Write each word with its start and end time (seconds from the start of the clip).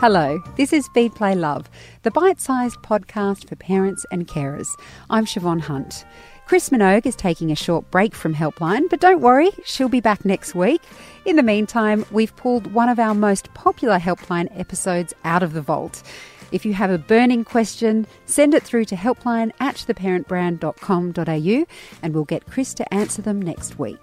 Hello, 0.00 0.42
this 0.56 0.72
is 0.72 0.88
Feed 0.88 1.14
Play 1.14 1.34
Love, 1.34 1.68
the 2.04 2.10
bite 2.10 2.40
sized 2.40 2.78
podcast 2.78 3.46
for 3.46 3.54
parents 3.56 4.06
and 4.10 4.26
carers. 4.26 4.66
I'm 5.10 5.26
Siobhan 5.26 5.60
Hunt. 5.60 6.06
Chris 6.46 6.70
Minogue 6.70 7.04
is 7.04 7.14
taking 7.14 7.52
a 7.52 7.54
short 7.54 7.90
break 7.90 8.14
from 8.14 8.34
Helpline, 8.34 8.88
but 8.88 9.00
don't 9.00 9.20
worry, 9.20 9.50
she'll 9.66 9.90
be 9.90 10.00
back 10.00 10.24
next 10.24 10.54
week. 10.54 10.80
In 11.26 11.36
the 11.36 11.42
meantime, 11.42 12.06
we've 12.10 12.34
pulled 12.36 12.72
one 12.72 12.88
of 12.88 12.98
our 12.98 13.14
most 13.14 13.52
popular 13.52 13.98
Helpline 13.98 14.48
episodes 14.58 15.12
out 15.24 15.42
of 15.42 15.52
the 15.52 15.60
vault. 15.60 16.02
If 16.50 16.64
you 16.64 16.72
have 16.72 16.90
a 16.90 16.96
burning 16.96 17.44
question, 17.44 18.06
send 18.24 18.54
it 18.54 18.62
through 18.62 18.86
to 18.86 18.96
helpline 18.96 19.50
at 19.60 19.74
theparentbrand.com.au 19.74 21.66
and 22.02 22.14
we'll 22.14 22.24
get 22.24 22.46
Chris 22.46 22.72
to 22.72 22.94
answer 22.94 23.20
them 23.20 23.42
next 23.42 23.78
week. 23.78 24.00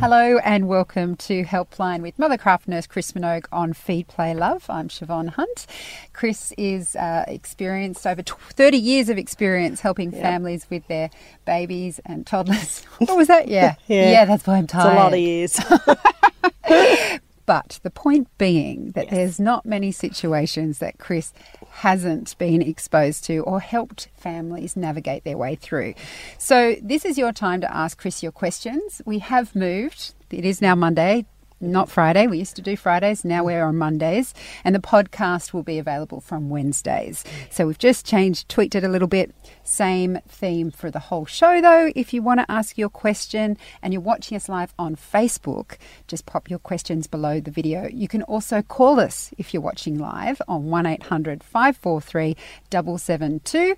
Hello 0.00 0.38
and 0.44 0.68
welcome 0.68 1.16
to 1.16 1.42
Helpline 1.42 2.02
with 2.02 2.16
Mothercraft 2.18 2.68
nurse 2.68 2.86
Chris 2.86 3.10
Minogue 3.12 3.46
on 3.50 3.72
Feed 3.72 4.06
Play 4.06 4.32
Love. 4.32 4.64
I'm 4.70 4.88
Siobhan 4.88 5.30
Hunt. 5.30 5.66
Chris 6.12 6.52
is 6.56 6.94
uh, 6.94 7.24
experienced 7.26 8.06
over 8.06 8.22
30 8.22 8.76
years 8.76 9.08
of 9.08 9.18
experience 9.18 9.80
helping 9.80 10.12
yep. 10.12 10.22
families 10.22 10.70
with 10.70 10.86
their 10.86 11.10
babies 11.46 11.98
and 12.06 12.24
toddlers. 12.24 12.84
What 12.98 13.16
was 13.16 13.26
that? 13.26 13.48
Yeah. 13.48 13.74
yeah. 13.88 14.12
yeah. 14.12 14.24
that's 14.24 14.46
why 14.46 14.58
I'm 14.58 14.68
tired. 14.68 15.16
It's 15.16 15.58
a 15.58 15.68
lot 15.68 15.82
of 15.82 16.88
years. 16.88 17.20
But 17.48 17.80
the 17.82 17.88
point 17.88 18.28
being 18.36 18.90
that 18.90 19.06
yes. 19.06 19.10
there's 19.10 19.40
not 19.40 19.64
many 19.64 19.90
situations 19.90 20.80
that 20.80 20.98
Chris 20.98 21.32
hasn't 21.70 22.36
been 22.36 22.60
exposed 22.60 23.24
to 23.24 23.38
or 23.38 23.58
helped 23.60 24.08
families 24.14 24.76
navigate 24.76 25.24
their 25.24 25.38
way 25.38 25.54
through. 25.54 25.94
So, 26.36 26.76
this 26.82 27.06
is 27.06 27.16
your 27.16 27.32
time 27.32 27.62
to 27.62 27.74
ask 27.74 27.96
Chris 27.96 28.22
your 28.22 28.32
questions. 28.32 29.00
We 29.06 29.20
have 29.20 29.56
moved. 29.56 30.12
It 30.30 30.44
is 30.44 30.60
now 30.60 30.74
Monday, 30.74 31.24
not 31.60 31.90
Friday. 31.90 32.26
We 32.26 32.38
used 32.38 32.56
to 32.56 32.62
do 32.62 32.76
Fridays. 32.76 33.24
Now 33.24 33.42
mm. 33.42 33.46
we're 33.46 33.64
on 33.64 33.76
Mondays. 33.76 34.34
And 34.64 34.74
the 34.74 34.80
podcast 34.80 35.52
will 35.52 35.62
be 35.62 35.78
available 35.78 36.20
from 36.20 36.50
Wednesdays. 36.50 37.24
So 37.50 37.66
we've 37.66 37.78
just 37.78 38.06
changed, 38.06 38.48
tweaked 38.48 38.74
it 38.74 38.84
a 38.84 38.88
little 38.88 39.08
bit. 39.08 39.34
Same 39.64 40.18
theme 40.28 40.70
for 40.70 40.90
the 40.90 40.98
whole 40.98 41.26
show, 41.26 41.60
though. 41.60 41.92
If 41.94 42.12
you 42.12 42.22
want 42.22 42.40
to 42.40 42.50
ask 42.50 42.78
your 42.78 42.88
question 42.88 43.56
and 43.82 43.92
you're 43.92 44.02
watching 44.02 44.36
us 44.36 44.48
live 44.48 44.72
on 44.78 44.96
Facebook, 44.96 45.76
just 46.06 46.26
pop 46.26 46.48
your 46.50 46.58
questions 46.58 47.06
below 47.06 47.40
the 47.40 47.50
video. 47.50 47.88
You 47.88 48.08
can 48.08 48.22
also 48.22 48.62
call 48.62 49.00
us 49.00 49.30
if 49.38 49.52
you're 49.52 49.62
watching 49.62 49.98
live 49.98 50.40
on 50.48 50.66
1 50.66 50.86
800 50.86 51.42
543 51.42 52.36
772. 52.70 53.76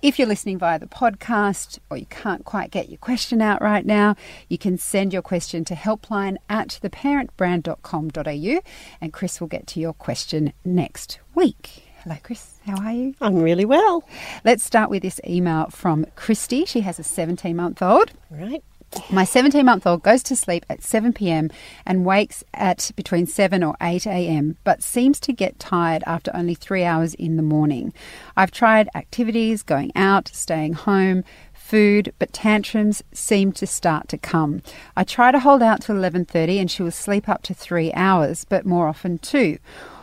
If 0.00 0.16
you're 0.16 0.28
listening 0.28 0.58
via 0.58 0.78
the 0.78 0.86
podcast 0.86 1.80
or 1.90 1.96
you 1.96 2.06
can't 2.06 2.44
quite 2.44 2.70
get 2.70 2.88
your 2.88 2.98
question 2.98 3.42
out 3.42 3.60
right 3.60 3.84
now, 3.84 4.14
you 4.48 4.56
can 4.56 4.78
send 4.78 5.12
your 5.12 5.22
question 5.22 5.64
to 5.64 5.74
helpline 5.74 6.36
at 6.48 6.78
theparentbrand.com.au 6.80 8.60
and 9.00 9.12
Chris 9.12 9.40
will 9.40 9.48
get 9.48 9.66
to 9.66 9.80
your 9.80 9.92
question 9.92 10.52
next 10.64 11.18
week. 11.34 11.82
Hello, 12.04 12.14
Chris. 12.22 12.60
How 12.64 12.80
are 12.80 12.92
you? 12.92 13.14
I'm 13.20 13.42
really 13.42 13.64
well. 13.64 14.04
Let's 14.44 14.62
start 14.62 14.88
with 14.88 15.02
this 15.02 15.20
email 15.26 15.66
from 15.70 16.06
Christy. 16.14 16.64
She 16.64 16.82
has 16.82 17.00
a 17.00 17.04
17 17.04 17.56
month 17.56 17.82
old. 17.82 18.12
Right. 18.30 18.62
My 19.10 19.24
17 19.24 19.64
month 19.64 19.86
old 19.86 20.02
goes 20.02 20.22
to 20.24 20.36
sleep 20.36 20.66
at 20.68 20.82
7 20.82 21.12
pm 21.12 21.50
and 21.86 22.04
wakes 22.04 22.44
at 22.54 22.90
between 22.96 23.26
7 23.26 23.62
or 23.62 23.74
8 23.80 24.06
am, 24.06 24.56
but 24.64 24.82
seems 24.82 25.20
to 25.20 25.32
get 25.32 25.58
tired 25.58 26.02
after 26.06 26.30
only 26.34 26.54
three 26.54 26.84
hours 26.84 27.14
in 27.14 27.36
the 27.36 27.42
morning. 27.42 27.92
I've 28.36 28.50
tried 28.50 28.88
activities, 28.94 29.62
going 29.62 29.92
out, 29.94 30.28
staying 30.28 30.74
home, 30.74 31.24
food, 31.54 32.12
but 32.18 32.32
tantrums 32.32 33.02
seem 33.12 33.52
to 33.52 33.66
start 33.66 34.08
to 34.08 34.18
come. 34.18 34.62
I 34.96 35.04
try 35.04 35.32
to 35.32 35.40
hold 35.40 35.62
out 35.62 35.82
till 35.82 35.96
11:30 35.96 36.58
and 36.58 36.70
she 36.70 36.82
will 36.82 36.90
sleep 36.90 37.28
up 37.28 37.42
to 37.44 37.54
3 37.54 37.92
hours, 37.92 38.46
but 38.48 38.66
more 38.66 38.88
often 38.88 39.18
2. 39.18 39.58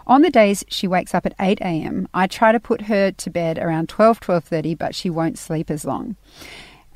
On 0.07 0.21
the 0.21 0.29
days 0.29 0.63
she 0.67 0.87
wakes 0.87 1.15
up 1.15 1.25
at 1.25 1.33
8 1.39 1.59
a.m., 1.61 2.07
I 2.13 2.27
try 2.27 2.51
to 2.51 2.59
put 2.59 2.81
her 2.83 3.11
to 3.11 3.29
bed 3.31 3.57
around 3.57 3.89
12 3.89 4.19
12:30, 4.19 4.77
but 4.77 4.93
she 4.93 5.09
won't 5.09 5.39
sleep 5.39 5.71
as 5.71 5.85
long. 5.85 6.15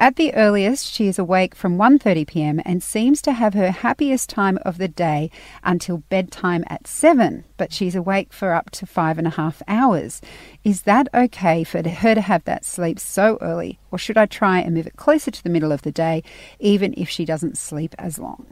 At 0.02 0.16
the 0.16 0.34
earliest, 0.34 0.94
she 0.94 1.10
is 1.10 1.20
awake 1.20 1.54
from 1.54 1.78
1:30 1.78 2.26
p.m. 2.26 2.62
and 2.64 2.82
seems 2.82 3.22
to 3.22 3.34
have 3.34 3.54
her 3.54 3.70
happiest 3.70 4.30
time 4.30 4.58
of 4.62 4.78
the 4.78 4.88
day 4.88 5.30
until 5.62 6.04
bedtime 6.08 6.64
at 6.68 6.88
7, 6.88 7.44
but 7.58 7.74
she's 7.74 7.96
awake 7.96 8.32
for 8.32 8.54
up 8.54 8.70
to 8.72 8.86
five 8.86 9.18
and 9.18 9.28
a 9.28 9.32
half 9.32 9.62
hours. 9.68 10.22
Is 10.64 10.84
that 10.84 11.10
okay 11.14 11.66
for 11.66 11.86
her 11.86 12.16
to 12.16 12.22
have 12.22 12.46
that 12.46 12.64
sleep 12.64 12.98
so 12.98 13.38
early, 13.42 13.78
or 13.92 13.98
should 13.98 14.18
I 14.18 14.26
try 14.26 14.60
and 14.60 14.74
move 14.74 14.88
it 14.88 14.96
closer 14.96 15.32
to 15.32 15.44
the 15.44 15.50
middle 15.50 15.74
of 15.74 15.82
the 15.82 15.92
day, 15.92 16.24
even 16.62 16.94
if 16.96 17.10
she 17.10 17.26
doesn't 17.26 17.58
sleep 17.58 17.94
as 18.00 18.18
long? 18.18 18.46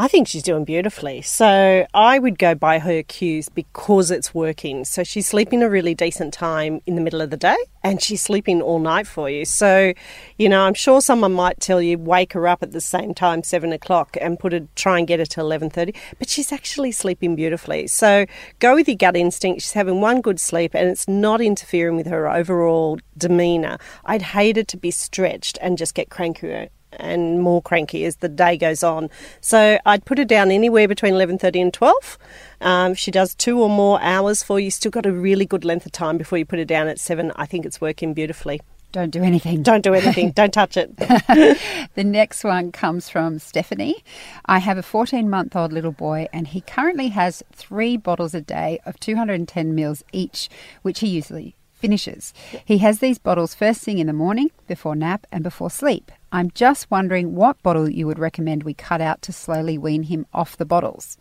I 0.00 0.06
think 0.06 0.28
she's 0.28 0.44
doing 0.44 0.64
beautifully. 0.64 1.22
So 1.22 1.84
I 1.92 2.20
would 2.20 2.38
go 2.38 2.54
by 2.54 2.78
her 2.78 3.02
cues 3.02 3.48
because 3.48 4.12
it's 4.12 4.32
working. 4.32 4.84
So 4.84 5.02
she's 5.02 5.26
sleeping 5.26 5.60
a 5.60 5.68
really 5.68 5.92
decent 5.92 6.32
time 6.32 6.80
in 6.86 6.94
the 6.94 7.00
middle 7.00 7.20
of 7.20 7.30
the 7.30 7.36
day 7.36 7.56
and 7.82 8.00
she's 8.00 8.22
sleeping 8.22 8.62
all 8.62 8.78
night 8.78 9.08
for 9.08 9.28
you. 9.28 9.44
So, 9.44 9.92
you 10.36 10.48
know, 10.48 10.62
I'm 10.62 10.74
sure 10.74 11.00
someone 11.00 11.32
might 11.32 11.58
tell 11.58 11.82
you 11.82 11.98
wake 11.98 12.34
her 12.34 12.46
up 12.46 12.62
at 12.62 12.70
the 12.70 12.80
same 12.80 13.12
time, 13.12 13.42
seven 13.42 13.72
o'clock, 13.72 14.16
and 14.20 14.38
put 14.38 14.52
her 14.52 14.68
try 14.76 14.98
and 15.00 15.08
get 15.08 15.18
her 15.18 15.26
to 15.26 15.40
eleven 15.40 15.68
thirty. 15.68 15.94
But 16.20 16.28
she's 16.28 16.52
actually 16.52 16.92
sleeping 16.92 17.34
beautifully. 17.34 17.88
So 17.88 18.24
go 18.60 18.76
with 18.76 18.86
your 18.86 18.98
gut 18.98 19.16
instinct. 19.16 19.62
She's 19.62 19.72
having 19.72 20.00
one 20.00 20.20
good 20.20 20.38
sleep 20.38 20.76
and 20.76 20.88
it's 20.88 21.08
not 21.08 21.40
interfering 21.40 21.96
with 21.96 22.06
her 22.06 22.30
overall 22.30 23.00
demeanour. 23.16 23.78
I'd 24.04 24.22
hate 24.22 24.58
her 24.58 24.62
to 24.62 24.76
be 24.76 24.92
stretched 24.92 25.58
and 25.60 25.76
just 25.76 25.96
get 25.96 26.08
crankier 26.08 26.68
and 26.92 27.40
more 27.40 27.62
cranky 27.62 28.04
as 28.04 28.16
the 28.16 28.28
day 28.28 28.56
goes 28.56 28.82
on. 28.82 29.10
So 29.40 29.78
I'd 29.84 30.04
put 30.04 30.18
her 30.18 30.24
down 30.24 30.50
anywhere 30.50 30.88
between 30.88 31.14
11.30 31.14 31.62
and 31.62 31.74
12. 31.74 32.18
Um, 32.60 32.94
she 32.94 33.10
does 33.10 33.34
two 33.34 33.60
or 33.60 33.68
more 33.68 34.00
hours 34.02 34.42
for 34.42 34.58
you, 34.58 34.70
still 34.70 34.90
got 34.90 35.06
a 35.06 35.12
really 35.12 35.46
good 35.46 35.64
length 35.64 35.86
of 35.86 35.92
time 35.92 36.18
before 36.18 36.38
you 36.38 36.44
put 36.44 36.58
her 36.58 36.64
down 36.64 36.88
at 36.88 36.98
7. 36.98 37.32
I 37.36 37.46
think 37.46 37.66
it's 37.66 37.80
working 37.80 38.14
beautifully. 38.14 38.60
Don't 38.90 39.10
do 39.10 39.22
anything. 39.22 39.62
Don't 39.62 39.82
do 39.82 39.92
anything. 39.92 40.30
Don't 40.30 40.52
touch 40.52 40.78
it. 40.78 40.96
the 41.94 42.04
next 42.04 42.42
one 42.42 42.72
comes 42.72 43.10
from 43.10 43.38
Stephanie. 43.38 44.02
I 44.46 44.60
have 44.60 44.78
a 44.78 44.82
14 44.82 45.28
month 45.28 45.54
old 45.54 45.74
little 45.74 45.92
boy, 45.92 46.26
and 46.32 46.48
he 46.48 46.62
currently 46.62 47.08
has 47.08 47.42
three 47.52 47.98
bottles 47.98 48.34
a 48.34 48.40
day 48.40 48.80
of 48.86 48.98
210 48.98 49.74
mils 49.74 50.02
each, 50.12 50.48
which 50.80 51.00
he 51.00 51.08
usually 51.08 51.54
finishes. 51.74 52.32
He 52.64 52.78
has 52.78 53.00
these 53.00 53.18
bottles 53.18 53.54
first 53.54 53.82
thing 53.82 53.98
in 53.98 54.06
the 54.06 54.12
morning, 54.14 54.50
before 54.66 54.96
nap, 54.96 55.26
and 55.30 55.44
before 55.44 55.70
sleep. 55.70 56.10
I'm 56.30 56.50
just 56.50 56.90
wondering 56.90 57.34
what 57.34 57.62
bottle 57.62 57.88
you 57.88 58.06
would 58.06 58.18
recommend 58.18 58.62
we 58.62 58.74
cut 58.74 59.00
out 59.00 59.22
to 59.22 59.32
slowly 59.32 59.78
wean 59.78 60.02
him 60.02 60.26
off 60.34 60.58
the 60.58 60.66
bottles. 60.66 61.16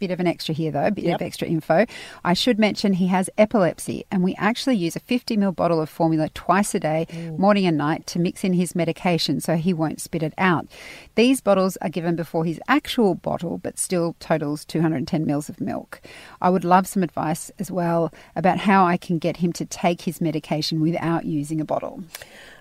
Bit 0.00 0.10
of 0.12 0.18
an 0.18 0.26
extra 0.26 0.54
here, 0.54 0.70
though, 0.70 0.86
a 0.86 0.90
bit 0.90 1.04
yep. 1.04 1.16
of 1.16 1.26
extra 1.26 1.46
info. 1.46 1.84
I 2.24 2.32
should 2.32 2.58
mention 2.58 2.94
he 2.94 3.08
has 3.08 3.28
epilepsy, 3.36 4.06
and 4.10 4.24
we 4.24 4.34
actually 4.36 4.76
use 4.76 4.96
a 4.96 5.00
50 5.00 5.36
ml 5.36 5.54
bottle 5.54 5.78
of 5.78 5.90
formula 5.90 6.30
twice 6.30 6.74
a 6.74 6.80
day, 6.80 7.06
mm. 7.10 7.38
morning 7.38 7.66
and 7.66 7.76
night, 7.76 8.06
to 8.06 8.18
mix 8.18 8.42
in 8.42 8.54
his 8.54 8.74
medication 8.74 9.42
so 9.42 9.56
he 9.56 9.74
won't 9.74 10.00
spit 10.00 10.22
it 10.22 10.32
out. 10.38 10.66
These 11.16 11.42
bottles 11.42 11.76
are 11.82 11.90
given 11.90 12.16
before 12.16 12.46
his 12.46 12.58
actual 12.66 13.14
bottle, 13.14 13.58
but 13.58 13.78
still 13.78 14.16
totals 14.20 14.64
210 14.64 15.26
mils 15.26 15.50
of 15.50 15.60
milk. 15.60 16.00
I 16.40 16.48
would 16.48 16.64
love 16.64 16.86
some 16.86 17.02
advice 17.02 17.50
as 17.58 17.70
well 17.70 18.10
about 18.34 18.56
how 18.60 18.86
I 18.86 18.96
can 18.96 19.18
get 19.18 19.36
him 19.36 19.52
to 19.52 19.66
take 19.66 20.00
his 20.02 20.18
medication 20.18 20.80
without 20.80 21.26
using 21.26 21.60
a 21.60 21.64
bottle. 21.66 22.02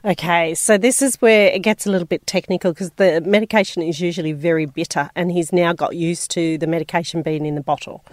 Okay, 0.04 0.56
so 0.56 0.78
this 0.78 1.02
is 1.02 1.16
where 1.18 1.48
it 1.48 1.60
gets 1.60 1.86
a 1.86 1.92
little 1.92 2.08
bit 2.08 2.26
technical 2.26 2.72
because 2.72 2.92
the 2.92 3.20
medication 3.22 3.82
is 3.82 4.00
usually 4.00 4.32
very 4.32 4.66
bitter, 4.66 5.10
and 5.14 5.30
he's 5.32 5.52
now 5.52 5.74
got 5.74 5.96
used 5.96 6.32
to 6.32 6.58
the 6.58 6.68
medication 6.68 7.22
being 7.30 7.46
in 7.46 7.56
the 7.56 7.62
bottle. 7.62 8.04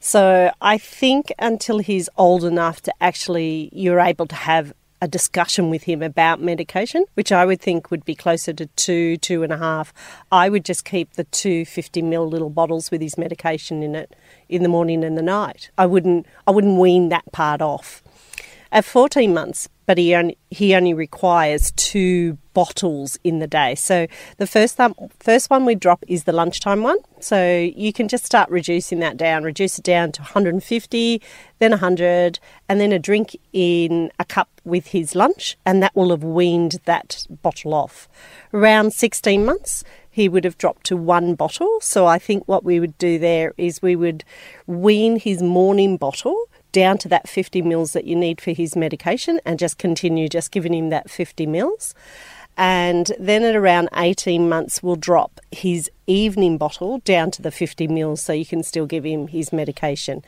So 0.00 0.50
I 0.62 0.78
think 0.78 1.32
until 1.38 1.78
he's 1.78 2.08
old 2.16 2.42
enough 2.44 2.80
to 2.82 2.92
actually, 3.00 3.68
you're 3.72 4.00
able 4.00 4.26
to 4.26 4.34
have 4.34 4.72
a 5.02 5.08
discussion 5.08 5.68
with 5.68 5.82
him 5.82 6.02
about 6.02 6.40
medication, 6.40 7.04
which 7.14 7.30
I 7.30 7.44
would 7.44 7.60
think 7.60 7.90
would 7.90 8.04
be 8.04 8.14
closer 8.14 8.54
to 8.54 8.66
two, 8.76 9.18
two 9.18 9.42
and 9.42 9.52
a 9.52 9.58
half. 9.58 9.92
I 10.32 10.48
would 10.48 10.64
just 10.64 10.86
keep 10.86 11.12
the 11.14 11.24
two 11.24 11.66
50 11.66 12.00
ml 12.00 12.30
little 12.30 12.48
bottles 12.48 12.90
with 12.90 13.02
his 13.02 13.18
medication 13.18 13.82
in 13.82 13.94
it 13.94 14.16
in 14.48 14.62
the 14.62 14.70
morning 14.70 15.04
and 15.04 15.18
the 15.18 15.22
night. 15.22 15.70
I 15.76 15.84
wouldn't, 15.84 16.26
I 16.46 16.50
wouldn't 16.50 16.78
wean 16.78 17.10
that 17.10 17.30
part 17.32 17.60
off. 17.60 18.02
At 18.72 18.84
14 18.84 19.32
months, 19.32 19.68
but 19.86 19.98
he 19.98 20.14
only, 20.14 20.36
he 20.50 20.74
only 20.74 20.92
requires 20.92 21.72
two 21.76 22.38
bottles 22.52 23.18
in 23.22 23.38
the 23.38 23.46
day. 23.46 23.74
So 23.74 24.06
the 24.38 24.46
first 24.46 24.76
th- 24.76 24.92
first 25.20 25.50
one 25.50 25.64
we 25.64 25.74
drop 25.74 26.02
is 26.08 26.24
the 26.24 26.32
lunchtime 26.32 26.82
one. 26.82 26.98
So 27.20 27.70
you 27.74 27.92
can 27.92 28.08
just 28.08 28.24
start 28.24 28.50
reducing 28.50 28.98
that 29.00 29.16
down, 29.16 29.44
reduce 29.44 29.78
it 29.78 29.84
down 29.84 30.12
to 30.12 30.22
150, 30.22 31.22
then 31.58 31.70
100, 31.70 32.40
and 32.68 32.80
then 32.80 32.92
a 32.92 32.98
drink 32.98 33.36
in 33.52 34.10
a 34.18 34.24
cup 34.24 34.48
with 34.64 34.88
his 34.88 35.14
lunch, 35.14 35.56
and 35.64 35.82
that 35.82 35.94
will 35.94 36.10
have 36.10 36.24
weaned 36.24 36.80
that 36.84 37.26
bottle 37.42 37.72
off. 37.72 38.08
Around 38.52 38.92
16 38.92 39.44
months, 39.44 39.84
he 40.10 40.28
would 40.28 40.44
have 40.44 40.56
dropped 40.56 40.86
to 40.86 40.96
one 40.96 41.34
bottle. 41.34 41.78
So 41.82 42.06
I 42.06 42.18
think 42.18 42.48
what 42.48 42.64
we 42.64 42.80
would 42.80 42.96
do 42.96 43.18
there 43.18 43.52
is 43.58 43.82
we 43.82 43.94
would 43.94 44.24
wean 44.66 45.18
his 45.18 45.42
morning 45.42 45.98
bottle 45.98 46.48
down 46.76 46.98
to 46.98 47.08
that 47.08 47.26
50 47.26 47.62
mils 47.62 47.94
that 47.94 48.04
you 48.04 48.14
need 48.14 48.38
for 48.38 48.50
his 48.50 48.76
medication 48.76 49.40
and 49.46 49.58
just 49.58 49.78
continue 49.78 50.28
just 50.28 50.50
giving 50.50 50.74
him 50.74 50.90
that 50.90 51.08
50 51.08 51.46
mils. 51.46 51.94
and 52.58 53.12
then 53.18 53.42
at 53.44 53.56
around 53.56 53.88
18 53.94 54.46
months, 54.46 54.82
we'll 54.82 54.96
drop 54.96 55.40
his 55.50 55.90
evening 56.06 56.58
bottle 56.58 56.98
down 56.98 57.30
to 57.30 57.40
the 57.40 57.50
50 57.50 57.88
mils 57.88 58.20
so 58.20 58.34
you 58.34 58.44
can 58.44 58.62
still 58.62 58.84
give 58.84 59.04
him 59.04 59.28
his 59.28 59.54
medication. 59.54 60.22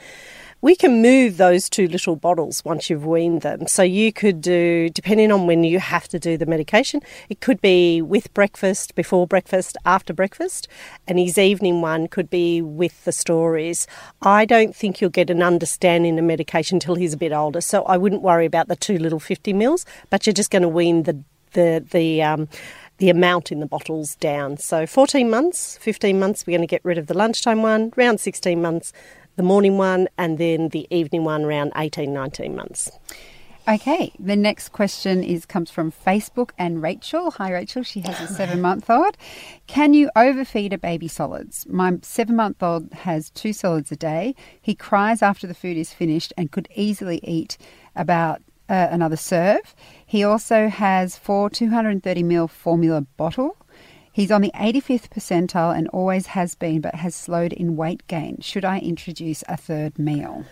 We 0.61 0.75
can 0.75 1.01
move 1.01 1.37
those 1.37 1.71
two 1.71 1.87
little 1.87 2.17
bottles 2.17 2.65
once 2.65 2.91
you've 2.91 3.07
weaned 3.07 3.43
them. 3.43 3.69
So 3.69 3.85
you 3.85 4.13
could 4.13 4.41
do, 4.41 4.89
depending 4.89 5.31
on 5.31 5.47
when 5.47 5.63
you 5.63 5.79
have 5.79 6.09
to 6.09 6.19
do 6.19 6.37
the 6.37 6.47
medication, 6.47 7.01
it 7.29 7.41
could 7.41 7.61
be 7.61 8.03
with 8.03 8.35
breakfast, 8.35 8.97
before 8.97 9.29
breakfast, 9.29 9.77
after 9.85 10.13
breakfast, 10.13 10.67
and 11.07 11.17
his 11.17 11.39
evening 11.39 11.81
one 11.81 12.09
could 12.09 12.29
be 12.29 12.61
with 12.61 13.05
the 13.05 13.13
stories. 13.13 13.87
I 14.23 14.45
don't 14.45 14.75
think 14.75 15.01
you'll 15.01 15.11
get 15.11 15.31
an 15.31 15.45
understanding 15.45 16.19
of 16.19 16.25
medication 16.25 16.77
until 16.77 16.97
he's 16.97 17.13
a 17.13 17.19
bit 17.19 17.33
older, 17.33 17.61
so 17.61 17.85
I 17.85 17.97
wouldn't 17.97 18.23
worry 18.23 18.45
about 18.45 18.67
the 18.67 18.75
two 18.75 18.99
little 18.99 19.21
50 19.21 19.53
mils, 19.53 19.87
but 20.11 20.27
you're 20.27 20.35
just 20.35 20.51
going 20.51 20.63
to 20.63 20.69
wean 20.69 21.05
the 21.05 21.23
the 21.53 21.83
the 21.93 22.23
um, 22.23 22.49
the 22.99 23.11
amount 23.11 23.51
in 23.53 23.61
the 23.61 23.67
bottles 23.67 24.17
down. 24.17 24.59
So 24.59 24.87
14 24.87 25.31
months, 25.31 25.79
15 25.79 26.19
months, 26.19 26.47
we're 26.47 26.57
going 26.57 26.67
to 26.67 26.71
get 26.71 26.85
rid 26.85 26.99
of 26.99 27.07
the 27.07 27.17
lunchtime 27.17 27.63
one. 27.63 27.93
Around 27.97 28.21
16 28.21 28.61
months, 28.61 28.93
the 29.39 29.45
morning 29.45 29.79
one, 29.79 30.09
and 30.19 30.37
then 30.37 30.69
the 30.71 30.89
evening 30.91 31.23
one 31.23 31.45
around 31.45 31.73
18, 31.77 32.13
19 32.13 32.57
months. 32.57 32.91
Okay, 33.69 34.13
the 34.19 34.35
next 34.35 34.71
question 34.71 35.23
is 35.23 35.47
comes 35.47 35.71
from 35.71 35.93
Facebook 35.93 36.51
and 36.59 36.83
Rachel. 36.83 37.31
Hi 37.33 37.53
Rachel, 37.53 37.85
she 37.85 38.01
has 38.01 38.21
a 38.21 38.27
seven 38.27 38.61
month 38.61 38.91
old. 38.91 39.17
Can 39.69 39.95
you 39.95 40.11
overfeed 40.17 40.73
a 40.73 40.79
baby 40.79 41.07
solids? 41.07 41.67
My 41.69 41.99
seven 42.03 42.35
month 42.35 42.63
old 42.63 42.93
has 42.93 43.31
two 43.31 43.53
solids 43.53 43.93
a 43.93 43.97
day. 43.97 44.35
He 44.61 44.75
cries 44.75 45.23
after 45.23 45.47
the 45.47 45.55
food 45.55 45.77
is 45.77 45.93
finished 45.93 46.33
and 46.37 46.51
could 46.51 46.67
easily 46.75 47.21
eat 47.23 47.59
about 47.95 48.43
uh, 48.69 48.89
another 48.91 49.17
serve. 49.17 49.75
He 50.05 50.25
also 50.25 50.69
has 50.69 51.17
four 51.17 51.49
230 51.49 52.23
ml 52.25 52.51
formula 52.51 53.03
bottle. 53.17 53.57
He's 54.19 54.33
on 54.33 54.41
the 54.41 54.51
85th 54.53 55.11
percentile 55.11 55.79
and 55.79 55.87
always 55.91 56.27
has 56.27 56.57
been, 56.57 56.81
but 56.81 56.97
has 56.97 57.15
slowed 57.15 57.53
in 57.53 57.77
weight 57.77 58.05
gain. 58.09 58.39
Should 58.41 58.65
I 58.65 58.81
introduce 58.81 59.45
a 59.49 59.57
third 59.57 59.97
meal? 59.97 60.45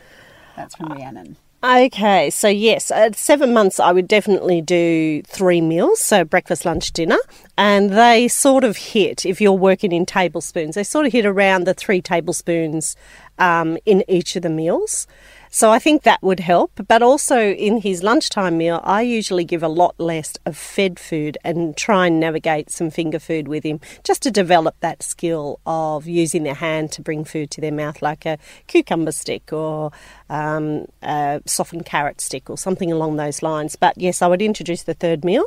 That's 0.54 0.76
from 0.76 0.92
Rhiannon. 0.92 1.36
Okay, 1.64 2.30
so 2.30 2.46
yes, 2.46 2.92
at 2.92 3.16
seven 3.16 3.52
months, 3.52 3.80
I 3.80 3.90
would 3.90 4.06
definitely 4.06 4.60
do 4.60 5.20
three 5.22 5.60
meals, 5.60 5.98
so 5.98 6.24
breakfast, 6.24 6.64
lunch, 6.64 6.92
dinner, 6.92 7.18
and 7.58 7.90
they 7.90 8.28
sort 8.28 8.62
of 8.62 8.76
hit, 8.76 9.26
if 9.26 9.40
you're 9.40 9.50
working 9.50 9.90
in 9.90 10.06
tablespoons, 10.06 10.76
they 10.76 10.84
sort 10.84 11.06
of 11.06 11.12
hit 11.12 11.26
around 11.26 11.64
the 11.64 11.74
three 11.74 12.00
tablespoons 12.00 12.94
um, 13.40 13.78
in 13.84 14.04
each 14.06 14.36
of 14.36 14.42
the 14.42 14.48
meals. 14.48 15.08
So 15.50 15.70
I 15.70 15.78
think 15.78 16.02
that 16.02 16.22
would 16.22 16.40
help. 16.40 16.72
But 16.88 17.02
also 17.02 17.38
in 17.38 17.81
his 17.81 18.02
lunchtime 18.02 18.58
meal, 18.58 18.81
I 18.84 19.02
usually 19.02 19.44
give 19.44 19.62
a 19.62 19.69
lot 19.69 19.94
less 19.98 20.34
of 20.44 20.56
fed 20.56 20.98
food 20.98 21.38
and 21.44 21.76
try 21.76 22.06
and 22.06 22.20
navigate 22.20 22.70
some 22.70 22.90
finger 22.90 23.19
food 23.19 23.48
with 23.48 23.64
him 23.64 23.81
just 24.04 24.22
to 24.22 24.31
develop 24.31 24.76
that 24.81 25.02
skill 25.02 25.60
of 25.66 26.06
using 26.06 26.43
their 26.43 26.54
hand 26.54 26.93
to 26.93 27.02
bring 27.02 27.25
food 27.25 27.50
to 27.52 27.60
their 27.60 27.72
mouth, 27.72 28.02
like 28.02 28.26
a 28.26 28.38
cucumber 28.66 29.12
stick 29.12 29.52
or 29.52 29.93
um, 30.28 30.87
a 31.02 31.40
softened 31.46 31.87
carrot 31.87 32.20
stick 32.20 32.50
or 32.50 32.58
something 32.58 32.90
along 32.90 33.17
those 33.17 33.43
lines. 33.43 33.76
But 33.76 33.96
yes, 33.96 34.23
I 34.23 34.26
would 34.26 34.43
introduce 34.43 34.82
the 34.82 34.94
third 34.94 35.25
meal. 35.25 35.44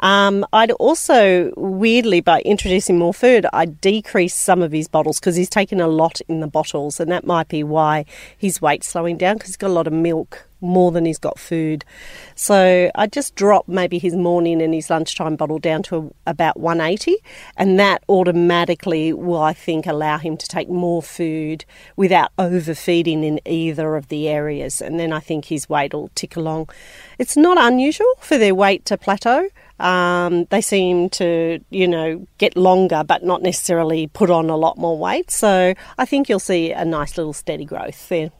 Um, 0.00 0.46
I'd 0.52 0.72
also, 0.72 1.52
weirdly, 1.56 2.20
by 2.20 2.40
introducing 2.42 2.98
more 2.98 3.14
food, 3.14 3.46
I'd 3.52 3.80
decrease 3.80 4.34
some 4.34 4.62
of 4.62 4.72
his 4.72 4.88
bottles 4.88 5.20
because 5.20 5.36
he's 5.36 5.50
taken 5.50 5.80
a 5.80 5.88
lot 5.88 6.20
in 6.28 6.40
the 6.40 6.46
bottles, 6.46 7.00
and 7.00 7.10
that 7.10 7.26
might 7.26 7.48
be 7.48 7.62
why 7.62 8.04
his 8.36 8.60
weight's 8.60 8.88
slowing 8.88 9.16
down 9.16 9.36
because 9.36 9.50
he's 9.50 9.56
got 9.56 9.68
a 9.68 9.72
lot 9.72 9.86
of 9.86 9.92
milk 9.92 10.45
more 10.60 10.92
than 10.92 11.04
he's 11.04 11.18
got 11.18 11.38
food. 11.38 11.84
So 12.34 12.90
I 12.94 13.06
just 13.06 13.34
drop 13.34 13.68
maybe 13.68 13.98
his 13.98 14.14
morning 14.14 14.60
and 14.62 14.74
his 14.74 14.90
lunchtime 14.90 15.36
bottle 15.36 15.58
down 15.58 15.82
to 15.84 16.14
about 16.26 16.58
180, 16.58 17.16
and 17.56 17.78
that 17.78 18.02
automatically 18.08 19.12
will, 19.12 19.42
I 19.42 19.52
think, 19.52 19.86
allow 19.86 20.18
him 20.18 20.36
to 20.36 20.46
take 20.46 20.68
more 20.68 21.02
food 21.02 21.64
without 21.96 22.32
overfeeding 22.38 23.24
in 23.24 23.40
either 23.44 23.96
of 23.96 24.08
the 24.08 24.28
areas. 24.28 24.80
And 24.80 24.98
then 24.98 25.12
I 25.12 25.20
think 25.20 25.46
his 25.46 25.68
weight 25.68 25.94
will 25.94 26.10
tick 26.14 26.36
along. 26.36 26.70
It's 27.18 27.36
not 27.36 27.58
unusual 27.58 28.12
for 28.20 28.38
their 28.38 28.54
weight 28.54 28.84
to 28.86 28.96
plateau. 28.96 29.48
Um, 29.78 30.46
they 30.46 30.62
seem 30.62 31.10
to, 31.10 31.60
you 31.70 31.86
know, 31.86 32.26
get 32.38 32.56
longer 32.56 33.04
but 33.04 33.22
not 33.22 33.42
necessarily 33.42 34.06
put 34.06 34.30
on 34.30 34.48
a 34.48 34.56
lot 34.56 34.78
more 34.78 34.98
weight. 34.98 35.30
So 35.30 35.74
I 35.98 36.04
think 36.06 36.28
you'll 36.28 36.38
see 36.38 36.72
a 36.72 36.84
nice 36.84 37.16
little 37.16 37.34
steady 37.34 37.64
growth 37.64 38.08
there. 38.08 38.30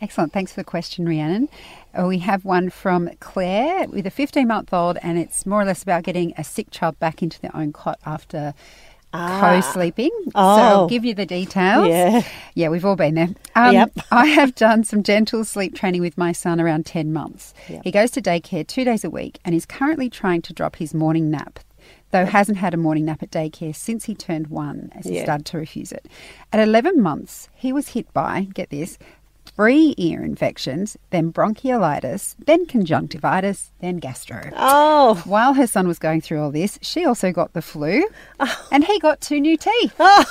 Excellent. 0.00 0.32
Thanks 0.32 0.52
for 0.52 0.60
the 0.60 0.64
question, 0.64 1.08
Rhiannon. 1.08 1.48
Uh, 1.94 2.06
we 2.06 2.18
have 2.18 2.44
one 2.44 2.68
from 2.68 3.08
Claire 3.20 3.88
with 3.88 4.06
a 4.06 4.10
15 4.10 4.46
month 4.46 4.72
old, 4.72 4.98
and 5.02 5.18
it's 5.18 5.46
more 5.46 5.62
or 5.62 5.64
less 5.64 5.82
about 5.82 6.02
getting 6.02 6.34
a 6.36 6.44
sick 6.44 6.70
child 6.70 6.98
back 6.98 7.22
into 7.22 7.40
their 7.40 7.54
own 7.56 7.72
cot 7.72 7.98
after 8.04 8.52
ah. 9.14 9.40
co-sleeping. 9.40 10.10
Oh. 10.34 10.56
So 10.56 10.62
I'll 10.62 10.88
give 10.88 11.04
you 11.04 11.14
the 11.14 11.24
details. 11.24 11.88
Yeah, 11.88 12.22
yeah, 12.54 12.68
we've 12.68 12.84
all 12.84 12.96
been 12.96 13.14
there. 13.14 13.30
Um, 13.54 13.72
yep. 13.72 13.92
I 14.10 14.26
have 14.26 14.54
done 14.54 14.84
some 14.84 15.02
gentle 15.02 15.44
sleep 15.44 15.74
training 15.74 16.02
with 16.02 16.18
my 16.18 16.32
son 16.32 16.60
around 16.60 16.84
10 16.84 17.12
months. 17.12 17.54
Yep. 17.68 17.82
He 17.84 17.90
goes 17.90 18.10
to 18.12 18.22
daycare 18.22 18.66
two 18.66 18.84
days 18.84 19.02
a 19.02 19.10
week 19.10 19.38
and 19.44 19.54
is 19.54 19.64
currently 19.64 20.10
trying 20.10 20.42
to 20.42 20.52
drop 20.52 20.76
his 20.76 20.92
morning 20.92 21.30
nap 21.30 21.60
though 22.10 22.24
hasn't 22.24 22.58
had 22.58 22.72
a 22.72 22.76
morning 22.76 23.04
nap 23.04 23.22
at 23.22 23.30
daycare 23.30 23.74
since 23.74 24.04
he 24.04 24.14
turned 24.14 24.46
one 24.46 24.90
as 24.94 25.06
he 25.06 25.16
yeah. 25.16 25.24
started 25.24 25.46
to 25.46 25.58
refuse 25.58 25.92
it. 25.92 26.06
At 26.52 26.60
11 26.60 27.02
months, 27.02 27.48
he 27.54 27.72
was 27.72 27.88
hit 27.88 28.12
by, 28.12 28.48
get 28.54 28.70
this, 28.70 28.98
three 29.46 29.94
ear 29.96 30.22
infections, 30.22 30.96
then 31.10 31.32
bronchiolitis, 31.32 32.34
then 32.44 32.66
conjunctivitis, 32.66 33.70
then 33.80 33.96
gastro. 33.98 34.50
Oh. 34.56 35.22
While 35.24 35.54
her 35.54 35.66
son 35.66 35.88
was 35.88 35.98
going 35.98 36.20
through 36.20 36.42
all 36.42 36.50
this, 36.50 36.78
she 36.82 37.04
also 37.04 37.32
got 37.32 37.52
the 37.52 37.62
flu 37.62 38.06
oh. 38.40 38.68
and 38.70 38.84
he 38.84 38.98
got 38.98 39.20
two 39.20 39.40
new 39.40 39.56
teeth. 39.56 39.94
Oh. 39.98 40.24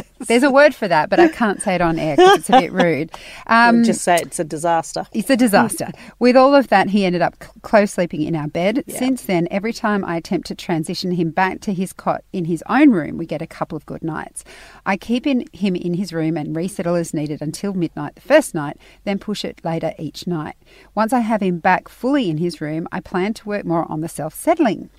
There's 0.26 0.42
a 0.42 0.50
word 0.50 0.74
for 0.74 0.88
that, 0.88 1.10
but 1.10 1.18
I 1.18 1.28
can't 1.28 1.60
say 1.60 1.74
it 1.74 1.80
on 1.80 1.98
air 1.98 2.16
because 2.16 2.38
it's 2.38 2.50
a 2.50 2.60
bit 2.60 2.72
rude. 2.72 3.10
Um, 3.46 3.76
we'll 3.76 3.84
just 3.84 4.02
say 4.02 4.16
it's 4.16 4.38
a 4.38 4.44
disaster. 4.44 5.06
It's 5.12 5.30
a 5.30 5.36
disaster. 5.36 5.90
With 6.18 6.36
all 6.36 6.54
of 6.54 6.68
that, 6.68 6.90
he 6.90 7.04
ended 7.04 7.22
up 7.22 7.38
close 7.62 7.92
sleeping 7.92 8.22
in 8.22 8.36
our 8.36 8.48
bed. 8.48 8.84
Yeah. 8.86 8.98
Since 8.98 9.22
then, 9.22 9.48
every 9.50 9.72
time 9.72 10.04
I 10.04 10.16
attempt 10.16 10.46
to 10.48 10.54
transition 10.54 11.12
him 11.12 11.30
back 11.30 11.60
to 11.62 11.74
his 11.74 11.92
cot 11.92 12.24
in 12.32 12.44
his 12.44 12.62
own 12.68 12.90
room, 12.90 13.18
we 13.18 13.26
get 13.26 13.42
a 13.42 13.46
couple 13.46 13.76
of 13.76 13.86
good 13.86 14.02
nights. 14.02 14.44
I 14.86 14.96
keep 14.96 15.26
in, 15.26 15.44
him 15.52 15.74
in 15.74 15.94
his 15.94 16.12
room 16.12 16.36
and 16.36 16.54
resettle 16.54 16.94
as 16.94 17.12
needed 17.12 17.42
until 17.42 17.74
midnight 17.74 18.14
the 18.14 18.20
first 18.20 18.54
night, 18.54 18.76
then 19.04 19.18
push 19.18 19.44
it 19.44 19.60
later 19.64 19.92
each 19.98 20.26
night. 20.26 20.56
Once 20.94 21.12
I 21.12 21.20
have 21.20 21.42
him 21.42 21.58
back 21.58 21.88
fully 21.88 22.30
in 22.30 22.38
his 22.38 22.60
room, 22.60 22.86
I 22.92 23.00
plan 23.00 23.34
to 23.34 23.48
work 23.48 23.64
more 23.64 23.90
on 23.90 24.00
the 24.00 24.08
self 24.08 24.34
settling. 24.34 24.90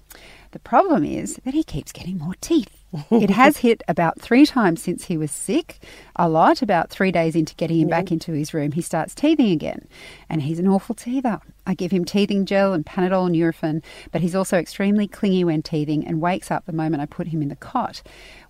The 0.51 0.59
problem 0.59 1.03
is 1.03 1.39
that 1.45 1.55
he 1.55 1.63
keeps 1.63 1.91
getting 1.91 2.19
more 2.19 2.35
teeth 2.39 2.82
it 3.11 3.29
has 3.29 3.57
hit 3.57 3.81
about 3.87 4.21
three 4.21 4.45
times 4.45 4.81
since 4.81 5.05
he 5.05 5.17
was 5.17 5.31
sick, 5.31 5.79
a 6.15 6.29
lot. 6.29 6.61
About 6.61 6.89
three 6.89 7.11
days 7.11 7.35
into 7.35 7.55
getting 7.55 7.79
him 7.79 7.89
yeah. 7.89 7.99
back 8.01 8.11
into 8.11 8.33
his 8.33 8.53
room, 8.53 8.71
he 8.71 8.81
starts 8.81 9.15
teething 9.15 9.51
again. 9.51 9.87
And 10.29 10.43
he's 10.43 10.59
an 10.59 10.67
awful 10.67 10.95
teether. 10.95 11.41
I 11.65 11.73
give 11.73 11.91
him 11.91 12.05
teething 12.05 12.45
gel 12.45 12.73
and 12.73 12.85
Panadol 12.85 13.27
and 13.27 13.35
Nurofen, 13.35 13.83
but 14.11 14.21
he's 14.21 14.35
also 14.35 14.57
extremely 14.57 15.07
clingy 15.07 15.43
when 15.43 15.61
teething 15.61 16.05
and 16.05 16.21
wakes 16.21 16.51
up 16.51 16.65
the 16.65 16.73
moment 16.73 17.01
I 17.01 17.05
put 17.05 17.27
him 17.27 17.41
in 17.41 17.49
the 17.49 17.55
cot. 17.55 18.01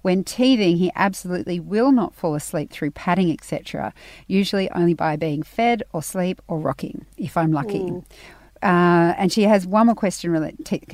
When 0.01 0.23
teething, 0.23 0.77
he 0.77 0.91
absolutely 0.95 1.59
will 1.59 1.91
not 1.91 2.15
fall 2.15 2.35
asleep 2.35 2.71
through 2.71 2.91
padding, 2.91 3.31
etc., 3.31 3.93
usually 4.27 4.69
only 4.71 4.93
by 4.93 5.15
being 5.15 5.43
fed 5.43 5.83
or 5.93 6.01
sleep 6.01 6.41
or 6.47 6.59
rocking, 6.59 7.05
if 7.17 7.37
I'm 7.37 7.51
lucky. 7.51 7.79
Mm. 7.79 8.05
Uh, 8.63 9.13
and 9.17 9.31
she 9.31 9.43
has 9.43 9.67
one 9.67 9.87
more 9.87 9.95
question 9.95 10.31
related. 10.31 10.63
keep 10.63 10.87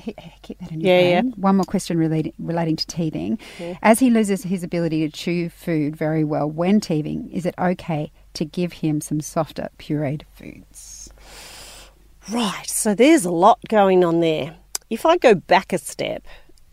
that 0.60 0.72
in 0.72 0.82
your 0.82 0.92
yeah, 0.92 1.22
brain. 1.22 1.30
Yeah. 1.30 1.36
One 1.36 1.58
more 1.58 1.66
question 1.66 1.98
relating 2.00 2.34
relating 2.40 2.76
to 2.76 2.88
teething. 2.88 3.38
Yeah. 3.60 3.78
As 3.84 4.00
he 4.00 4.10
loses 4.10 4.44
his 4.44 4.64
ability 4.64 5.08
to 5.08 5.16
chew 5.16 5.50
food 5.50 5.96
very 5.96 6.24
well 6.24 6.50
when 6.50 6.80
teething, 6.80 7.30
is 7.32 7.46
it 7.46 7.54
okay 7.60 8.12
to 8.34 8.44
give 8.44 8.74
him 8.74 9.02
some 9.02 9.22
softer 9.22 9.70
pureed 9.78 10.24
foods? 10.34 11.12
Right. 12.32 12.68
So 12.68 12.96
there's 12.96 13.24
a 13.24 13.32
lot 13.32 13.60
going 13.68 14.04
on 14.04 14.20
there. 14.20 14.56
If 14.90 15.06
I 15.06 15.18
go 15.18 15.36
back 15.36 15.72
a 15.72 15.78
step, 15.78 16.26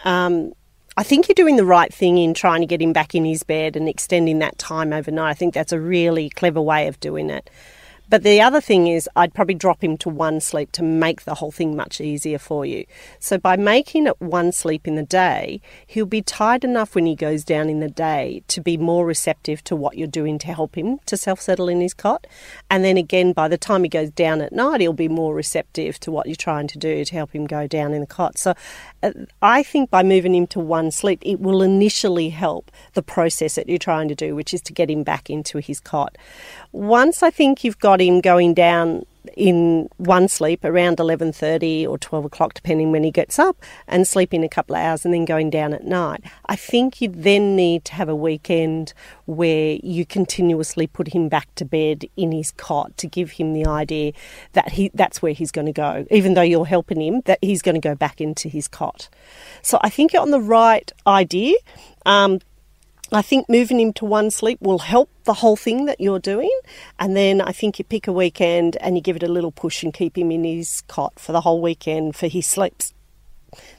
um, 0.04 0.54
I 0.96 1.02
think 1.02 1.28
you're 1.28 1.34
doing 1.34 1.56
the 1.56 1.64
right 1.66 1.92
thing 1.92 2.16
in 2.16 2.32
trying 2.32 2.62
to 2.62 2.66
get 2.66 2.80
him 2.80 2.94
back 2.94 3.14
in 3.14 3.26
his 3.26 3.42
bed 3.42 3.76
and 3.76 3.86
extending 3.86 4.38
that 4.38 4.56
time 4.56 4.94
overnight. 4.94 5.30
I 5.30 5.34
think 5.34 5.52
that's 5.52 5.72
a 5.72 5.80
really 5.80 6.30
clever 6.30 6.60
way 6.62 6.86
of 6.86 6.98
doing 7.00 7.28
it. 7.28 7.50
But 8.08 8.22
the 8.22 8.40
other 8.40 8.60
thing 8.60 8.86
is, 8.86 9.08
I'd 9.16 9.34
probably 9.34 9.54
drop 9.54 9.82
him 9.82 9.96
to 9.98 10.08
one 10.08 10.40
sleep 10.40 10.70
to 10.72 10.82
make 10.82 11.24
the 11.24 11.34
whole 11.34 11.50
thing 11.50 11.74
much 11.74 12.00
easier 12.00 12.38
for 12.38 12.64
you. 12.64 12.84
So 13.18 13.36
by 13.36 13.56
making 13.56 14.06
it 14.06 14.20
one 14.20 14.52
sleep 14.52 14.86
in 14.86 14.94
the 14.94 15.02
day, 15.02 15.60
he'll 15.86 16.06
be 16.06 16.22
tired 16.22 16.62
enough 16.62 16.94
when 16.94 17.06
he 17.06 17.16
goes 17.16 17.42
down 17.42 17.68
in 17.68 17.80
the 17.80 17.88
day 17.88 18.42
to 18.48 18.60
be 18.60 18.76
more 18.76 19.04
receptive 19.04 19.64
to 19.64 19.74
what 19.74 19.98
you're 19.98 20.06
doing 20.06 20.38
to 20.38 20.46
help 20.52 20.76
him 20.76 21.00
to 21.06 21.16
self 21.16 21.40
settle 21.40 21.68
in 21.68 21.80
his 21.80 21.94
cot. 21.94 22.26
And 22.70 22.84
then 22.84 22.96
again, 22.96 23.32
by 23.32 23.48
the 23.48 23.58
time 23.58 23.82
he 23.82 23.88
goes 23.88 24.10
down 24.10 24.40
at 24.40 24.52
night, 24.52 24.80
he'll 24.80 24.92
be 24.92 25.08
more 25.08 25.34
receptive 25.34 25.98
to 26.00 26.12
what 26.12 26.26
you're 26.26 26.36
trying 26.36 26.68
to 26.68 26.78
do 26.78 27.04
to 27.04 27.14
help 27.14 27.32
him 27.32 27.46
go 27.46 27.66
down 27.66 27.92
in 27.92 28.00
the 28.00 28.06
cot. 28.06 28.38
So 28.38 28.54
uh, 29.02 29.12
I 29.42 29.64
think 29.64 29.90
by 29.90 30.04
moving 30.04 30.34
him 30.34 30.46
to 30.48 30.60
one 30.60 30.92
sleep, 30.92 31.20
it 31.22 31.40
will 31.40 31.62
initially 31.62 32.28
help 32.28 32.70
the 32.94 33.02
process 33.02 33.56
that 33.56 33.68
you're 33.68 33.78
trying 33.78 34.08
to 34.08 34.14
do, 34.14 34.36
which 34.36 34.54
is 34.54 34.60
to 34.62 34.72
get 34.72 34.90
him 34.90 35.02
back 35.02 35.28
into 35.28 35.58
his 35.58 35.80
cot. 35.80 36.16
Once 36.76 37.22
I 37.22 37.30
think 37.30 37.64
you've 37.64 37.78
got 37.78 38.02
him 38.02 38.20
going 38.20 38.52
down 38.52 39.06
in 39.34 39.88
one 39.96 40.28
sleep 40.28 40.62
around 40.62 40.98
11.30 40.98 41.88
or 41.88 41.96
12 41.96 42.26
o'clock 42.26 42.52
depending 42.52 42.92
when 42.92 43.02
he 43.02 43.10
gets 43.10 43.38
up 43.38 43.56
and 43.88 44.06
sleeping 44.06 44.44
a 44.44 44.48
couple 44.48 44.76
of 44.76 44.82
hours 44.82 45.04
and 45.04 45.14
then 45.14 45.24
going 45.24 45.50
down 45.50 45.72
at 45.72 45.84
night 45.84 46.22
i 46.46 46.54
think 46.54 47.00
you 47.00 47.08
then 47.08 47.56
need 47.56 47.84
to 47.84 47.92
have 47.92 48.08
a 48.08 48.14
weekend 48.14 48.92
where 49.24 49.78
you 49.82 50.06
continuously 50.06 50.86
put 50.86 51.08
him 51.08 51.28
back 51.28 51.52
to 51.54 51.64
bed 51.64 52.04
in 52.16 52.30
his 52.30 52.52
cot 52.52 52.96
to 52.96 53.06
give 53.06 53.32
him 53.32 53.52
the 53.52 53.66
idea 53.66 54.12
that 54.52 54.72
he 54.72 54.90
that's 54.94 55.20
where 55.20 55.32
he's 55.32 55.50
going 55.50 55.66
to 55.66 55.72
go 55.72 56.06
even 56.10 56.34
though 56.34 56.42
you're 56.42 56.66
helping 56.66 57.00
him 57.00 57.20
that 57.24 57.38
he's 57.42 57.62
going 57.62 57.74
to 57.74 57.80
go 57.80 57.94
back 57.94 58.20
into 58.20 58.48
his 58.48 58.68
cot. 58.68 59.08
So 59.62 59.78
i 59.82 59.88
think 59.88 60.12
you're 60.12 60.22
on 60.22 60.30
the 60.30 60.40
right 60.40 60.92
idea 61.06 61.56
um, 62.04 62.38
I 63.12 63.22
think 63.22 63.48
moving 63.48 63.78
him 63.78 63.92
to 63.94 64.04
one 64.04 64.30
sleep 64.30 64.60
will 64.60 64.80
help 64.80 65.08
the 65.24 65.34
whole 65.34 65.56
thing 65.56 65.86
that 65.86 66.00
you're 66.00 66.18
doing. 66.18 66.50
And 66.98 67.16
then 67.16 67.40
I 67.40 67.52
think 67.52 67.78
you 67.78 67.84
pick 67.84 68.08
a 68.08 68.12
weekend 68.12 68.76
and 68.80 68.96
you 68.96 69.02
give 69.02 69.16
it 69.16 69.22
a 69.22 69.28
little 69.28 69.52
push 69.52 69.82
and 69.82 69.94
keep 69.94 70.18
him 70.18 70.30
in 70.30 70.44
his 70.44 70.82
cot 70.88 71.18
for 71.18 71.32
the 71.32 71.42
whole 71.42 71.60
weekend 71.60 72.16
for 72.16 72.26
his 72.26 72.46
sleeps. 72.46 72.94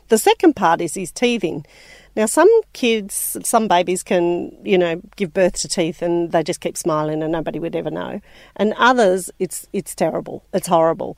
The 0.07 0.17
second 0.17 0.55
part 0.55 0.79
is 0.79 0.95
his 0.95 1.11
teething. 1.11 1.65
Now, 2.15 2.25
some 2.25 2.49
kids, 2.73 3.37
some 3.43 3.67
babies 3.67 4.01
can, 4.01 4.57
you 4.65 4.77
know, 4.77 5.01
give 5.17 5.33
birth 5.33 5.53
to 5.61 5.67
teeth 5.67 6.01
and 6.01 6.31
they 6.31 6.41
just 6.41 6.61
keep 6.61 6.77
smiling 6.77 7.21
and 7.21 7.31
nobody 7.31 7.59
would 7.59 7.75
ever 7.75 7.91
know. 7.91 8.21
And 8.55 8.73
others, 8.77 9.29
it's 9.37 9.67
it's 9.73 9.93
terrible. 9.93 10.43
It's 10.53 10.67
horrible. 10.67 11.17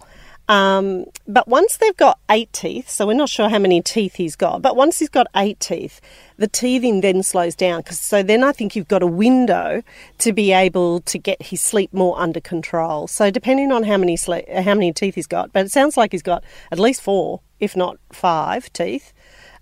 Um, 0.50 1.06
but 1.28 1.48
once 1.48 1.78
they've 1.78 1.96
got 1.96 2.18
eight 2.28 2.52
teeth, 2.52 2.90
so 2.90 3.06
we're 3.06 3.14
not 3.14 3.30
sure 3.30 3.50
how 3.50 3.60
many 3.60 3.84
teeth 3.84 4.16
he's 4.16 4.36
got, 4.36 4.64
but 4.64 4.76
once 4.76 4.98
he's 4.98 5.08
got 5.08 5.28
eight 5.36 5.60
teeth, 5.60 6.02
the 6.38 6.48
teething 6.48 7.02
then 7.02 7.22
slows 7.22 7.56
down. 7.56 7.84
Cause, 7.84 8.00
so 8.00 8.24
then 8.24 8.44
I 8.44 8.52
think 8.52 8.76
you've 8.76 8.88
got 8.88 9.04
a 9.04 9.08
window 9.08 9.84
to 10.18 10.34
be 10.34 10.52
able 10.52 11.02
to 11.02 11.20
get 11.20 11.40
his 11.40 11.62
sleep 11.62 11.94
more 11.94 12.20
under 12.20 12.42
control. 12.42 13.08
So 13.08 13.30
depending 13.30 13.72
on 13.72 13.84
how 13.84 13.98
many 13.98 14.18
sleep, 14.18 14.50
how 14.50 14.74
many 14.74 14.92
teeth 14.92 15.14
he's 15.14 15.28
got, 15.28 15.54
but 15.54 15.68
it 15.68 15.72
sounds 15.72 15.98
like 15.98 16.14
he's 16.14 16.24
got 16.24 16.44
at 16.72 16.80
least 16.80 17.04
four, 17.04 17.42
if 17.60 17.76
not 17.76 17.98
five 18.12 18.74
teeth. 18.74 19.14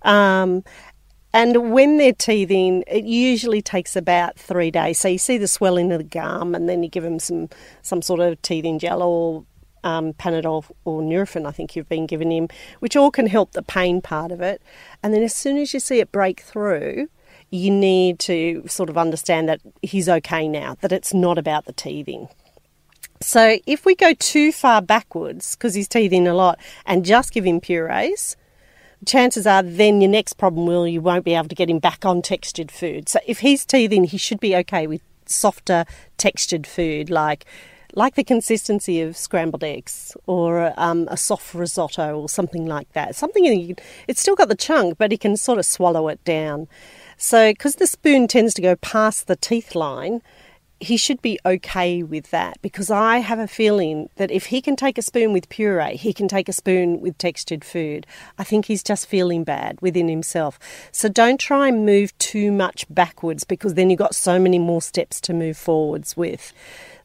Um, 0.03 0.63
and 1.34 1.74
when 1.74 1.98
they're 1.98 2.13
teething, 2.13 2.86
it 2.88 3.03
usually 3.03 3.62
takes 3.62 3.98
about 3.98 4.39
three 4.39 4.72
days. 4.72 5.00
So 5.00 5.10
you 5.10 5.17
see 5.17 5.38
the 5.38 5.50
swelling 5.50 5.91
of 5.91 5.98
the 5.98 6.06
gum, 6.06 6.56
and 6.56 6.70
then 6.70 6.82
you 6.82 6.89
give 6.89 7.03
them 7.03 7.20
some 7.20 7.50
some 7.82 8.01
sort 8.01 8.22
of 8.22 8.41
teething 8.41 8.79
gel 8.79 9.03
or 9.03 9.44
um, 9.88 10.13
Panadol 10.13 10.65
or 10.84 11.01
Nurofen, 11.01 11.48
I 11.48 11.51
think 11.51 11.75
you've 11.75 11.88
been 11.88 12.06
given 12.06 12.29
him, 12.29 12.50
which 12.79 12.98
all 12.98 13.10
can 13.10 13.27
help 13.27 13.53
the 13.53 13.62
pain 13.62 14.01
part 14.01 14.32
of 14.32 14.41
it. 14.41 14.62
And 15.01 15.13
then 15.13 15.24
as 15.24 15.34
soon 15.34 15.58
as 15.58 15.74
you 15.74 15.79
see 15.79 16.00
it 16.00 16.12
break 16.12 16.41
through, 16.41 17.08
you 17.50 17.72
need 17.72 18.20
to 18.20 18.63
sort 18.67 18.89
of 18.89 18.98
understand 18.98 19.48
that 19.48 19.62
he's 19.82 20.10
okay 20.10 20.48
now, 20.48 20.75
that 20.82 20.91
it's 20.91 21.13
not 21.13 21.38
about 21.38 21.65
the 21.65 21.74
teething. 21.74 22.27
So 23.22 23.58
if 23.65 23.86
we 23.86 23.96
go 23.96 24.13
too 24.13 24.51
far 24.51 24.82
backwards, 24.82 25.56
because 25.56 25.74
he's 25.74 25.88
teething 25.88 26.27
a 26.27 26.34
lot, 26.34 26.60
and 26.86 27.06
just 27.06 27.32
give 27.32 27.46
him 27.46 27.62
purees, 27.62 28.36
chances 29.06 29.48
are 29.48 29.63
then 29.63 30.01
your 30.01 30.12
next 30.12 30.34
problem 30.34 30.67
will 30.67 30.86
you 30.88 31.00
won't 31.00 31.24
be 31.24 31.34
able 31.34 31.48
to 31.48 31.56
get 31.56 31.70
him 31.70 31.79
back 31.79 32.06
on 32.06 32.22
textured 32.22 32.72
food. 32.72 33.08
So 33.08 33.20
if 33.25 33.39
he's 33.39 33.65
teething, 33.65 34.03
he 34.03 34.17
should 34.17 34.41
be 34.41 34.56
okay 34.58 34.86
with 34.86 35.01
softer 35.25 35.86
textured 36.17 36.67
food 36.67 37.10
like 37.10 37.46
like 37.94 38.15
the 38.15 38.24
consistency 38.24 39.01
of 39.01 39.17
scrambled 39.17 39.63
eggs 39.63 40.15
or 40.25 40.74
um, 40.77 41.08
a 41.10 41.17
soft 41.17 41.53
risotto 41.53 42.20
or 42.20 42.29
something 42.29 42.65
like 42.65 42.91
that. 42.94 43.15
Something 43.15 43.75
it's 44.08 44.22
still 44.22 44.36
got 44.36 44.50
the 44.50 44.56
chunk, 44.56 44.98
but 44.98 45.12
he 45.12 45.17
can 45.17 45.38
sort 45.38 45.60
of 45.60 45.65
swallow 45.65 46.08
it 46.08 46.24
down. 46.24 46.67
So, 47.17 47.51
because 47.51 47.75
the 47.75 47.88
spoon 47.88 48.27
tends 48.27 48.53
to 48.56 48.62
go 48.62 48.75
past 48.75 49.27
the 49.27 49.36
teeth 49.36 49.74
line, 49.74 50.22
he 50.79 50.98
should 50.98 51.22
be 51.22 51.39
okay 51.46 52.03
with 52.03 52.29
that 52.29 52.62
because 52.62 52.91
I 52.91 53.17
have 53.17 53.39
a 53.39 53.48
feeling 53.48 54.10
that 54.17 54.29
if 54.29 54.48
he 54.48 54.62
can 54.62 54.75
take 54.75 54.98
a 54.98 55.01
spoon 55.01 55.34
with 55.34 55.50
puree, 55.50 55.96
he 55.96 56.13
can 56.13 56.27
take 56.27 56.48
a 56.48 56.53
spoon 56.53 57.01
with 57.01 57.17
textured 57.17 57.63
food. 57.63 58.06
I 58.38 58.44
think 58.44 58.65
he's 58.65 58.84
just 58.84 59.08
feeling 59.08 59.44
bad 59.44 59.79
within 59.82 60.08
himself. 60.08 60.60
So 60.91 61.10
don't 61.10 61.39
try 61.39 61.67
and 61.67 61.86
move 61.86 62.15
too 62.20 62.51
much 62.51 62.86
backwards 62.89 63.44
because 63.44 63.74
then 63.74 63.89
you've 63.89 64.00
got 64.00 64.15
so 64.15 64.39
many 64.39 64.60
more 64.60 64.82
steps 64.82 65.20
to 65.22 65.34
move 65.34 65.58
forwards 65.58 66.15
with. 66.15 66.53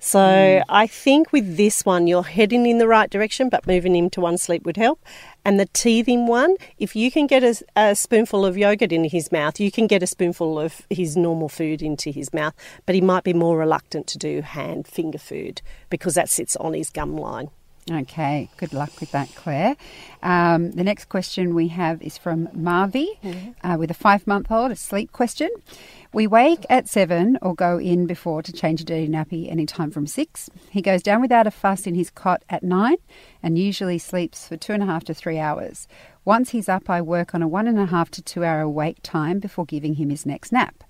So 0.05 0.19
mm. 0.19 0.65
I 0.69 0.89
think 0.89 1.33
with 1.33 1.57
this 1.57 1.85
one, 1.85 2.09
you're 2.09 2.25
heading 2.25 2.67
in 2.67 2.79
the 2.79 2.89
right 2.89 3.09
direction, 3.09 3.49
but 3.49 3.69
moving 3.69 3.95
him 3.95 4.11
to 4.11 4.21
one 4.21 4.37
sleep 4.37 4.65
would 4.67 4.77
help. 4.77 5.01
And 5.45 5.61
the 5.61 5.67
teething 5.67 6.27
one, 6.27 6.57
if 6.77 6.97
you 6.97 7.13
can 7.13 7.29
get 7.29 7.45
a, 7.45 7.55
a, 7.77 7.95
spoonful 7.95 8.45
of 8.45 8.59
yogurt 8.59 8.91
in 8.91 9.05
his 9.05 9.31
mouth, 9.31 9.61
you 9.61 9.71
can 9.71 9.87
get 9.87 10.03
a 10.03 10.09
spoonful 10.09 10.59
of 10.59 10.83
his 10.91 11.17
normal 11.17 11.49
food 11.49 11.83
into 11.83 12.11
his 12.11 12.35
mouth, 12.35 12.53
but 12.85 12.97
he 12.97 13.01
might 13.01 13.23
be 13.23 13.33
more 13.33 13.57
reluctant 13.57 14.09
to 14.09 14.19
do 14.19 14.41
hand 14.41 14.89
finger 14.89 15.19
food 15.19 15.63
because 15.89 16.15
that 16.17 16.29
sits 16.29 16.57
on 16.57 16.75
his 16.75 16.91
gum 16.91 17.17
line. 17.17 17.51
Okay, 17.91 18.49
good 18.59 18.73
luck 18.73 19.01
with 19.01 19.11
that, 19.11 19.35
Claire. 19.35 19.75
Um, 20.23 20.71
the 20.71 20.85
next 20.85 21.09
question 21.09 21.53
we 21.53 21.67
have 21.69 22.01
is 22.01 22.17
from 22.17 22.49
Marvi 22.55 23.09
mm-hmm. 23.25 23.67
uh, 23.69 23.77
with 23.77 23.91
a 23.91 23.95
five 23.95 24.25
month 24.25 24.53
old, 24.53 24.71
a 24.71 24.77
sleep 24.77 25.11
question. 25.11 25.51
We 26.13 26.29
wake 26.29 26.65
at 26.71 26.89
seven 26.89 27.39
or 27.43 27.57
go 27.57 27.79
in 27.79 28.07
before 28.07 28.43
to 28.43 28.53
change 28.53 28.81
a 28.81 28.85
dirty 28.85 29.09
nappy 29.09 29.51
anytime 29.51 29.91
from 29.91 30.07
six. 30.07 30.49
He 30.71 30.81
goes 30.81 31.03
down 31.03 31.23
without 31.23 31.47
a 31.49 31.51
fuss 31.51 31.87
in 31.87 31.97
his 31.97 32.11
cot 32.11 32.45
at 32.49 32.63
nine 32.63 32.99
and 33.43 33.59
usually 33.59 33.99
sleeps 33.99 34.47
for 34.47 34.57
two 34.57 34.75
and 34.75 34.83
a 34.83 34.87
half 34.87 35.03
to 35.05 35.15
three 35.15 35.39
hours. 35.39 35.89
Once 36.25 36.51
he's 36.51 36.69
up, 36.69 36.89
I 36.89 37.03
work 37.03 37.35
on 37.35 37.43
a 37.43 37.49
one 37.49 37.67
and 37.67 37.81
a 37.81 37.87
half 37.87 38.11
to 38.13 38.23
two 38.23 38.45
hour 38.45 38.69
wake 38.69 38.99
time 39.03 39.41
before 39.41 39.65
giving 39.65 39.95
him 39.95 40.11
his 40.11 40.25
next 40.25 40.53
nap. 40.53 40.85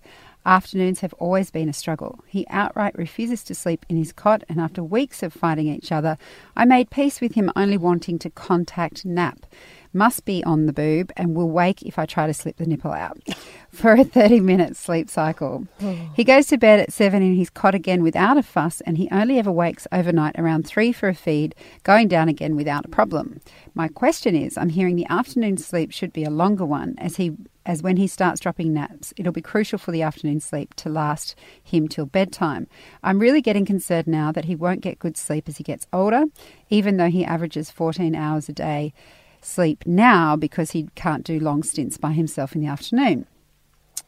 Afternoons 0.45 1.01
have 1.01 1.15
always 1.15 1.53
been 1.53 1.69
a 1.69 1.73
struggle. 1.73 2.19
He 2.27 2.47
outright 2.51 2.99
refuses 2.99 3.45
to 3.45 3.55
sleep 3.55 3.87
in 3.89 3.97
his 3.97 4.13
cot, 4.13 4.43
and 4.49 4.61
after 4.61 4.83
weeks 4.83 5.23
of 5.23 5.33
fighting 5.33 5.69
each 5.69 5.93
other, 5.93 6.19
I 6.57 6.65
made 6.65 6.91
peace 6.91 7.21
with 7.21 7.35
him 7.35 7.53
only 7.55 7.77
wanting 7.77 8.19
to 8.19 8.31
contact 8.31 9.05
nap. 9.05 9.47
Must 9.95 10.25
be 10.25 10.43
on 10.45 10.67
the 10.67 10.73
boob 10.73 11.13
and 11.17 11.35
will 11.35 11.51
wake 11.51 11.83
if 11.83 11.99
I 11.99 12.07
try 12.07 12.27
to 12.27 12.33
slip 12.33 12.57
the 12.57 12.67
nipple 12.67 12.93
out 12.93 13.19
for 13.69 13.93
a 13.93 14.05
30 14.05 14.41
minute 14.41 14.77
sleep 14.77 15.11
cycle. 15.11 15.67
Oh. 15.83 16.11
He 16.15 16.25
goes 16.25 16.47
to 16.47 16.57
bed 16.57 16.81
at 16.81 16.93
7 16.93 17.23
in 17.23 17.37
his 17.37 17.51
cot 17.51 17.75
again 17.75 18.03
without 18.03 18.39
a 18.39 18.43
fuss, 18.43 18.81
and 18.83 18.97
he 18.97 19.09
only 19.11 19.39
ever 19.39 19.53
wakes 19.53 19.87
overnight 19.93 20.39
around 20.39 20.67
3 20.67 20.93
for 20.93 21.09
a 21.09 21.15
feed, 21.15 21.55
going 21.83 22.09
down 22.09 22.29
again 22.29 22.57
without 22.57 22.87
a 22.87 22.89
problem. 22.89 23.41
My 23.75 23.89
question 23.89 24.35
is 24.35 24.57
I'm 24.57 24.71
hearing 24.71 24.97
the 24.97 25.07
afternoon 25.11 25.59
sleep 25.59 25.93
should 25.93 26.13
be 26.13 26.25
a 26.25 26.31
longer 26.31 26.65
one 26.65 26.95
as 26.99 27.17
he 27.17 27.37
as 27.65 27.83
when 27.83 27.97
he 27.97 28.09
starts 28.09 28.41
dropping 28.41 28.73
naps, 28.73 29.15
it'll 29.17 29.33
be 29.33 29.41
crucial 29.41 29.79
for 29.79 29.93
the 29.93 30.03
afternoon 30.03 30.41
sleep 30.41 30.75
to 30.75 30.89
last 30.89 31.37
him 31.63 31.87
till 31.87 32.07
bedtime. 32.07 32.67
I'm 33.05 33.21
really 33.21 33.41
getting 33.41 33.65
concerned 33.65 34.09
now 34.09 34.33
that 34.33 34.47
he 34.47 34.57
won't 34.57 34.81
get 34.81 34.99
good 34.99 35.17
sleep 35.17 35.49
as 35.49 35.59
he 35.59 35.63
gets 35.63 35.87
older, 35.93 36.25
even 36.71 36.97
though 36.97 37.09
he 37.09 37.25
averages 37.25 37.71
14 37.71 38.17
hours 38.17 38.49
a 38.49 38.53
day 38.53 38.93
sleep 39.45 39.85
now 39.87 40.37
because 40.37 40.71
he 40.73 40.89
can't 40.95 41.25
do 41.25 41.39
long 41.39 41.63
stints 41.63 41.99
by 41.99 42.13
himself 42.13 42.55
in 42.55 42.61
the 42.61 42.69
afternoon. 42.69 43.27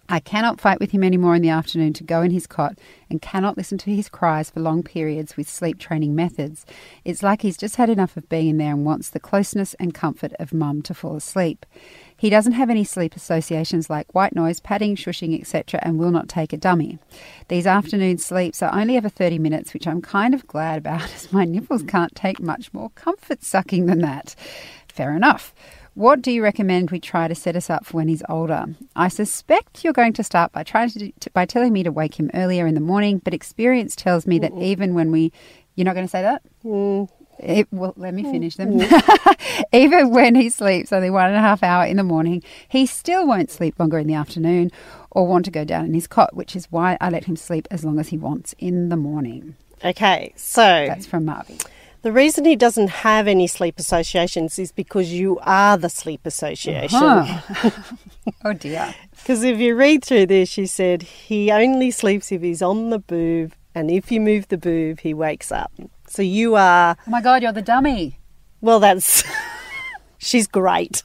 I 0.07 0.21
cannot 0.21 0.61
fight 0.61 0.81
with 0.81 0.91
him 0.91 1.03
anymore 1.03 1.35
in 1.35 1.41
the 1.41 1.49
afternoon 1.49 1.95
to 1.95 2.05
go 2.05 2.21
in 2.21 2.31
his 2.31 2.47
cot 2.47 2.79
and 3.09 3.23
cannot 3.23 3.57
listen 3.57 3.79
to 3.79 3.95
his 3.95 4.11
cries 4.11 4.50
for 4.50 4.61
long 4.61 4.83
periods 4.83 5.37
with 5.37 5.49
sleep 5.49 5.79
training 5.79 6.14
methods. 6.14 6.67
It's 7.07 7.23
like 7.23 7.41
he's 7.41 7.57
just 7.57 7.76
had 7.76 7.88
enough 7.88 8.17
of 8.17 8.29
being 8.29 8.49
in 8.49 8.57
there 8.59 8.73
and 8.73 8.85
wants 8.85 9.09
the 9.09 9.21
closeness 9.21 9.73
and 9.75 9.95
comfort 9.95 10.33
of 10.38 10.53
mum 10.53 10.83
to 10.83 10.95
fall 10.95 11.17
asleep. 11.17 11.64
He 12.17 12.29
doesn't 12.29 12.53
have 12.53 12.69
any 12.69 12.85
sleep 12.85 13.17
associations 13.17 13.88
like 13.88 14.14
white 14.14 14.35
noise, 14.35 14.61
padding, 14.61 14.95
shushing, 14.95 15.38
etc., 15.41 15.81
and 15.83 15.99
will 15.99 16.11
not 16.11 16.29
take 16.29 16.53
a 16.53 16.59
dummy. 16.59 16.99
These 17.49 17.67
afternoon 17.67 18.19
sleeps 18.19 18.62
are 18.62 18.79
only 18.79 18.97
ever 18.99 19.09
30 19.09 19.38
minutes, 19.38 19.73
which 19.73 19.87
I'm 19.87 20.03
kind 20.03 20.35
of 20.35 20.47
glad 20.47 20.79
about 20.79 21.03
as 21.14 21.33
my 21.33 21.45
nipples 21.45 21.83
can't 21.83 22.14
take 22.14 22.41
much 22.41 22.73
more 22.75 22.91
comfort 22.91 23.43
sucking 23.43 23.87
than 23.87 24.00
that. 24.00 24.37
Fair 24.95 25.17
enough. 25.17 25.53
What 25.95 26.23
do 26.23 26.31
you 26.31 26.41
recommend 26.41 26.93
we 26.93 27.01
try 27.01 27.27
to 27.27 27.35
set 27.35 27.57
us 27.57 27.69
up 27.69 27.85
for 27.85 27.97
when 27.97 28.07
he's 28.07 28.23
older? 28.29 28.65
I 28.95 29.09
suspect 29.09 29.83
you're 29.83 29.93
going 29.93 30.13
to 30.13 30.23
start 30.23 30.53
by 30.53 30.63
trying 30.63 30.91
to, 30.91 31.11
to 31.11 31.31
by 31.33 31.47
telling 31.47 31.73
me 31.73 31.83
to 31.83 31.91
wake 31.91 32.15
him 32.15 32.31
earlier 32.33 32.65
in 32.65 32.75
the 32.75 32.81
morning, 32.81 33.19
but 33.19 33.35
experience 33.35 33.97
tells 33.97 34.25
me 34.25 34.39
that 34.39 34.53
mm. 34.53 34.63
even 34.63 34.95
when 34.95 35.11
we, 35.11 35.33
you're 35.75 35.85
not 35.85 35.95
going 35.95 36.07
to 36.07 36.11
say 36.11 36.23
that. 36.23 36.43
Mm. 36.65 37.09
It, 37.41 37.67
well, 37.73 37.93
let 37.97 38.15
me 38.15 38.23
finish 38.23 38.55
them. 38.55 38.81
Even 39.73 40.11
when 40.11 40.37
he 40.37 40.49
sleeps 40.51 40.93
only 40.93 41.11
one 41.11 41.27
and 41.27 41.37
a 41.37 41.41
half 41.41 41.65
hour 41.65 41.85
in 41.85 41.97
the 41.97 42.05
morning, 42.05 42.45
he 42.69 42.87
still 42.87 43.27
won't 43.27 43.51
sleep 43.51 43.77
longer 43.81 43.99
in 43.99 44.07
the 44.07 44.15
afternoon 44.15 44.71
or 45.11 45.27
want 45.27 45.45
to 45.47 45.51
go 45.51 45.65
down 45.65 45.87
in 45.87 45.95
his 45.95 46.07
cot, 46.07 46.37
which 46.37 46.55
is 46.55 46.71
why 46.71 46.97
I 47.01 47.11
let 47.11 47.25
him 47.25 47.35
sleep 47.35 47.67
as 47.73 47.85
long 47.85 47.99
as 47.99 48.11
he 48.11 48.17
wants 48.17 48.55
in 48.61 48.89
the 48.89 48.97
morning. 48.97 49.57
Okay, 49.85 50.33
so 50.37 50.63
that's 50.63 51.07
from 51.07 51.27
Marvy. 51.27 51.61
The 52.05 52.13
reason 52.13 52.45
he 52.45 52.55
doesn't 52.55 52.89
have 52.89 53.27
any 53.27 53.47
sleep 53.47 53.79
associations 53.79 54.59
is 54.59 54.73
because 54.73 55.11
you 55.11 55.39
are 55.41 55.79
the 55.79 55.89
sleep 55.89 56.27
association. 56.27 57.03
Uh-huh. 57.03 57.71
oh 58.45 58.53
dear. 58.53 58.95
Because 59.13 59.43
if 59.43 59.59
you 59.59 59.75
read 59.75 60.05
through 60.05 60.27
this, 60.27 60.51
she 60.51 60.67
said 60.67 61.01
he 61.01 61.51
only 61.51 61.91
sleeps 61.91 62.31
if 62.31 62.43
he's 62.43 62.61
on 62.61 62.91
the 62.91 62.99
boob, 62.99 63.55
and 63.75 63.91
if 63.91 64.13
you 64.13 64.21
move 64.21 64.49
the 64.49 64.59
boob, 64.59 65.01
he 65.01 65.15
wakes 65.15 65.51
up. 65.51 65.73
So 66.07 66.21
you 66.21 66.57
are. 66.57 66.95
Oh 67.07 67.11
my 67.11 67.23
God, 67.23 67.43
you're 67.43 67.53
the 67.53 67.63
dummy. 67.63 68.19
Well, 68.61 68.81
that's. 68.81 69.25
She's 70.19 70.47
great. 70.47 71.03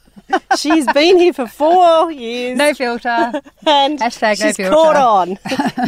She's 0.58 0.86
been 0.92 1.18
here 1.18 1.32
for 1.32 1.46
four 1.46 2.10
years. 2.10 2.56
No 2.58 2.74
filter. 2.74 3.32
and 3.66 3.98
Hashtag 3.98 4.32
she's 4.36 4.58
no 4.58 4.70
filter. 4.70 4.70
caught 4.70 4.96
on. 4.96 5.38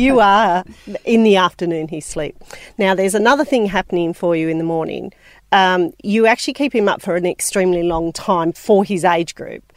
you 0.01 0.21
are 0.21 0.65
in 1.05 1.23
the 1.25 1.37
afternoon, 1.37 1.89
he 1.89 2.01
sleep. 2.01 2.37
Now, 2.79 2.95
there's 2.95 3.15
another 3.15 3.45
thing 3.45 3.67
happening 3.67 4.13
for 4.15 4.35
you 4.37 4.49
in 4.49 4.59
the 4.59 4.65
morning. 4.65 5.13
um, 5.53 5.93
you 6.03 6.27
actually 6.27 6.55
keep 6.55 6.75
him 6.75 6.89
up 6.89 7.03
for 7.03 7.15
an 7.17 7.27
extremely 7.27 7.83
long 7.83 8.11
time 8.13 8.53
for 8.53 8.85
his 8.85 9.05
age 9.05 9.35
group. 9.35 9.73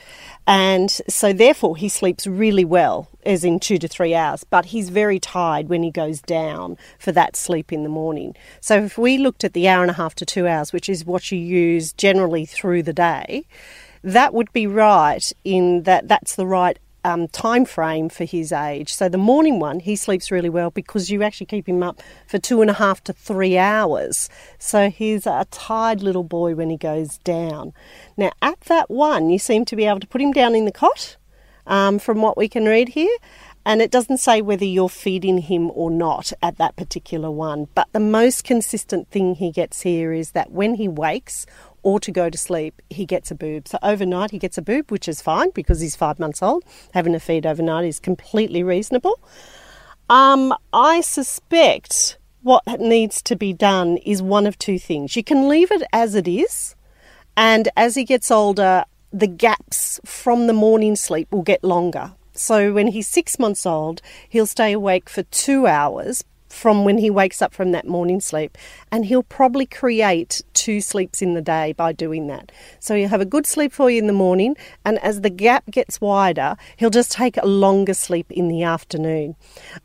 And 0.48 0.90
so, 1.10 1.34
therefore, 1.34 1.76
he 1.76 1.90
sleeps 1.90 2.28
really 2.28 2.64
well, 2.64 3.10
as 3.26 3.44
in 3.44 3.60
two 3.60 3.78
to 3.80 3.88
three 3.88 4.14
hours, 4.14 4.44
but 4.44 4.66
he's 4.66 4.90
very 4.90 5.20
tired 5.20 5.70
when 5.70 5.82
he 5.82 5.90
goes 5.90 6.22
down 6.22 6.78
for 7.00 7.12
that 7.14 7.36
sleep 7.36 7.74
in 7.74 7.82
the 7.84 7.90
morning. 7.90 8.36
So, 8.62 8.84
if 8.84 8.98
we 8.98 9.18
looked 9.18 9.44
at 9.44 9.54
the 9.54 9.68
hour 9.68 9.82
and 9.82 9.90
a 9.90 9.96
half 9.96 10.14
to 10.16 10.26
two 10.26 10.48
hours, 10.48 10.72
which 10.72 10.88
is 10.88 11.04
what 11.04 11.32
you 11.32 11.40
use 11.40 11.92
generally 11.94 12.46
through 12.46 12.84
the 12.84 12.94
day, 12.94 13.48
that 14.06 14.34
would 14.36 14.54
be 14.54 14.68
right 14.68 15.34
in 15.44 15.84
that 15.84 16.08
that's 16.08 16.36
the 16.36 16.46
right 16.46 16.78
um, 17.04 17.28
time 17.28 17.66
frame 17.66 18.08
for 18.08 18.24
his 18.24 18.52
age. 18.52 18.94
So 18.94 19.10
the 19.10 19.18
morning 19.18 19.60
one, 19.60 19.80
he 19.80 19.96
sleeps 19.96 20.32
really 20.32 20.50
well 20.50 20.72
because 20.72 21.10
you 21.10 21.24
actually 21.24 21.48
keep 21.48 21.68
him 21.68 21.84
up 21.84 22.02
for 22.28 22.40
two 22.40 22.62
and 22.62 22.70
a 22.70 22.74
half 22.74 23.04
to 23.06 23.14
three 23.14 23.58
hours. 23.58 24.30
So 24.60 24.90
he's 24.90 25.26
a 25.26 25.46
tired 25.52 26.02
little 26.02 26.24
boy 26.24 26.56
when 26.56 26.70
he 26.70 26.78
goes 26.78 27.18
down. 27.20 27.74
Now 28.16 28.32
at 28.42 28.60
that 28.62 28.90
one, 28.90 29.30
you 29.30 29.40
seem 29.40 29.66
to 29.66 29.76
be 29.76 29.86
able 29.86 30.00
to 30.00 30.08
put 30.08 30.22
him 30.22 30.32
down 30.32 30.56
in 30.56 30.66
the 30.66 30.72
cot, 30.72 31.18
um, 31.68 32.00
from 32.00 32.22
what 32.22 32.38
we 32.38 32.48
can 32.48 32.66
read 32.66 32.90
here. 32.90 33.18
And 33.68 33.82
it 33.82 33.90
doesn't 33.90 34.20
say 34.20 34.42
whether 34.42 34.66
you're 34.66 34.90
feeding 34.90 35.40
him 35.40 35.72
or 35.74 35.90
not 35.90 36.32
at 36.44 36.60
that 36.60 36.76
particular 36.76 37.32
one. 37.32 37.68
But 37.74 37.88
the 37.94 38.00
most 38.00 38.44
consistent 38.44 39.10
thing 39.10 39.36
he 39.36 39.52
gets 39.52 39.82
here 39.82 40.14
is 40.14 40.32
that 40.32 40.52
when 40.52 40.76
he 40.76 40.88
wakes 40.88 41.48
or 41.86 42.00
to 42.00 42.12
go 42.12 42.32
to 42.32 42.38
sleep, 42.38 42.82
he 42.90 43.06
gets 43.06 43.30
a 43.30 43.36
boob. 43.36 43.68
So 43.68 43.78
overnight, 43.84 44.32
he 44.32 44.40
gets 44.40 44.58
a 44.58 44.62
boob, 44.64 44.92
which 44.92 45.08
is 45.08 45.22
fine 45.22 45.52
because 45.52 45.80
he's 45.80 45.96
five 45.96 46.18
months 46.18 46.42
old. 46.42 46.66
Having 46.96 47.14
a 47.14 47.20
feed 47.20 47.46
overnight 47.46 47.86
is 47.86 48.00
completely 48.00 48.64
reasonable. 48.64 49.20
Um, 50.10 50.52
I 50.74 51.02
suspect 51.02 52.18
what 52.42 52.64
needs 52.80 53.22
to 53.22 53.36
be 53.36 53.54
done 53.54 53.98
is 53.98 54.20
one 54.20 54.48
of 54.48 54.58
two 54.58 54.80
things. 54.80 55.16
You 55.16 55.24
can 55.24 55.48
leave 55.48 55.72
it 55.72 55.84
as 55.94 56.16
it 56.16 56.28
is, 56.28 56.76
and 57.38 57.70
as 57.78 57.94
he 57.94 58.04
gets 58.04 58.32
older, 58.32 58.86
the 59.14 59.28
gaps 59.28 60.00
from 60.04 60.48
the 60.48 60.54
morning 60.54 60.96
sleep 60.96 61.32
will 61.32 61.44
get 61.44 61.64
longer. 61.64 62.14
So 62.34 62.74
when 62.74 62.88
he's 62.88 63.08
six 63.08 63.38
months 63.38 63.64
old, 63.64 64.02
he'll 64.28 64.48
stay 64.48 64.74
awake 64.74 65.08
for 65.08 65.22
two 65.22 65.68
hours 65.68 66.24
from 66.56 66.86
when 66.86 66.98
he 66.98 67.10
wakes 67.10 67.42
up 67.42 67.54
from 67.54 67.72
that 67.72 67.88
morning 67.88 68.20
sleep. 68.20 68.58
And 68.92 69.06
he'll 69.06 69.24
probably 69.24 69.66
create 69.66 70.42
two 70.54 70.82
sleeps 70.82 71.22
in 71.22 71.34
the 71.34 71.42
day 71.42 71.74
by 71.74 71.92
doing 71.92 72.28
that. 72.28 72.52
So 72.80 72.96
he'll 72.96 73.10
have 73.10 73.22
a 73.22 73.26
good 73.26 73.46
sleep 73.46 73.72
for 73.72 73.90
you 73.90 74.00
in 74.00 74.08
the 74.08 74.14
morning, 74.14 74.56
and 74.84 74.98
as 75.00 75.22
the 75.22 75.30
gap 75.30 75.70
gets 75.70 76.02
wider, 76.02 76.56
he'll 76.78 76.90
just 76.90 77.12
take 77.12 77.38
a 77.38 77.46
longer 77.46 77.94
sleep 77.94 78.32
in 78.32 78.48
the 78.48 78.64
afternoon. 78.64 79.36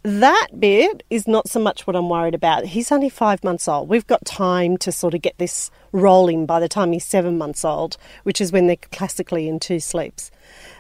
That 0.02 0.48
bit 0.58 1.02
is 1.10 1.26
not 1.26 1.48
so 1.48 1.60
much 1.60 1.86
what 1.86 1.96
I'm 1.96 2.08
worried 2.08 2.34
about. 2.34 2.66
He's 2.66 2.92
only 2.92 3.08
five 3.08 3.42
months 3.44 3.68
old. 3.68 3.88
We've 3.88 4.06
got 4.06 4.24
time 4.24 4.76
to 4.78 4.92
sort 4.92 5.14
of 5.14 5.22
get 5.22 5.38
this 5.38 5.70
rolling 5.92 6.46
by 6.46 6.60
the 6.60 6.68
time 6.68 6.92
he's 6.92 7.04
seven 7.04 7.36
months 7.36 7.64
old, 7.64 7.96
which 8.22 8.40
is 8.40 8.52
when 8.52 8.66
they're 8.66 8.76
classically 8.76 9.48
in 9.48 9.58
two 9.58 9.80
sleeps. 9.80 10.30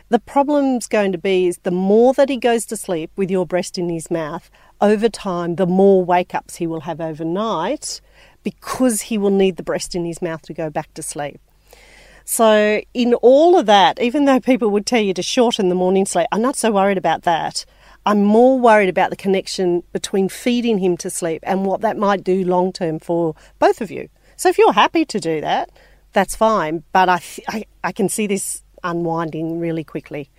The 0.08 0.18
problem's 0.18 0.88
going 0.88 1.12
to 1.12 1.18
be 1.18 1.46
is 1.46 1.58
the 1.58 1.70
more 1.70 2.12
that 2.14 2.28
he 2.28 2.36
goes 2.36 2.66
to 2.66 2.76
sleep 2.76 3.12
with 3.16 3.30
your 3.30 3.46
breast 3.46 3.78
in 3.78 3.88
his 3.88 4.10
mouth, 4.10 4.50
over 4.80 5.08
time, 5.08 5.56
the 5.56 5.66
more 5.66 6.04
wake 6.04 6.34
ups 6.34 6.56
he 6.56 6.66
will 6.66 6.80
have 6.80 7.00
overnight 7.00 8.00
because 8.42 9.02
he 9.02 9.18
will 9.18 9.30
need 9.30 9.56
the 9.56 9.62
breast 9.62 9.94
in 9.94 10.04
his 10.04 10.22
mouth 10.22 10.42
to 10.42 10.54
go 10.54 10.70
back 10.70 10.92
to 10.94 11.02
sleep. 11.02 11.40
So, 12.24 12.80
in 12.94 13.14
all 13.14 13.58
of 13.58 13.66
that, 13.66 14.00
even 14.00 14.24
though 14.24 14.40
people 14.40 14.70
would 14.70 14.86
tell 14.86 15.00
you 15.00 15.12
to 15.14 15.22
shorten 15.22 15.68
the 15.68 15.74
morning 15.74 16.06
sleep, 16.06 16.28
I'm 16.30 16.42
not 16.42 16.56
so 16.56 16.70
worried 16.70 16.98
about 16.98 17.22
that. 17.22 17.64
I'm 18.06 18.22
more 18.22 18.58
worried 18.58 18.88
about 18.88 19.10
the 19.10 19.16
connection 19.16 19.82
between 19.92 20.28
feeding 20.28 20.78
him 20.78 20.96
to 20.98 21.10
sleep 21.10 21.42
and 21.42 21.66
what 21.66 21.80
that 21.80 21.96
might 21.96 22.24
do 22.24 22.44
long 22.44 22.72
term 22.72 22.98
for 22.98 23.34
both 23.58 23.80
of 23.80 23.90
you. 23.90 24.08
So, 24.36 24.48
if 24.48 24.58
you're 24.58 24.72
happy 24.72 25.04
to 25.06 25.18
do 25.18 25.40
that, 25.40 25.70
that's 26.12 26.36
fine. 26.36 26.84
But 26.92 27.08
I, 27.08 27.20
I, 27.48 27.64
I 27.82 27.92
can 27.92 28.08
see 28.08 28.26
this 28.26 28.62
unwinding 28.84 29.58
really 29.58 29.84
quickly. 29.84 30.30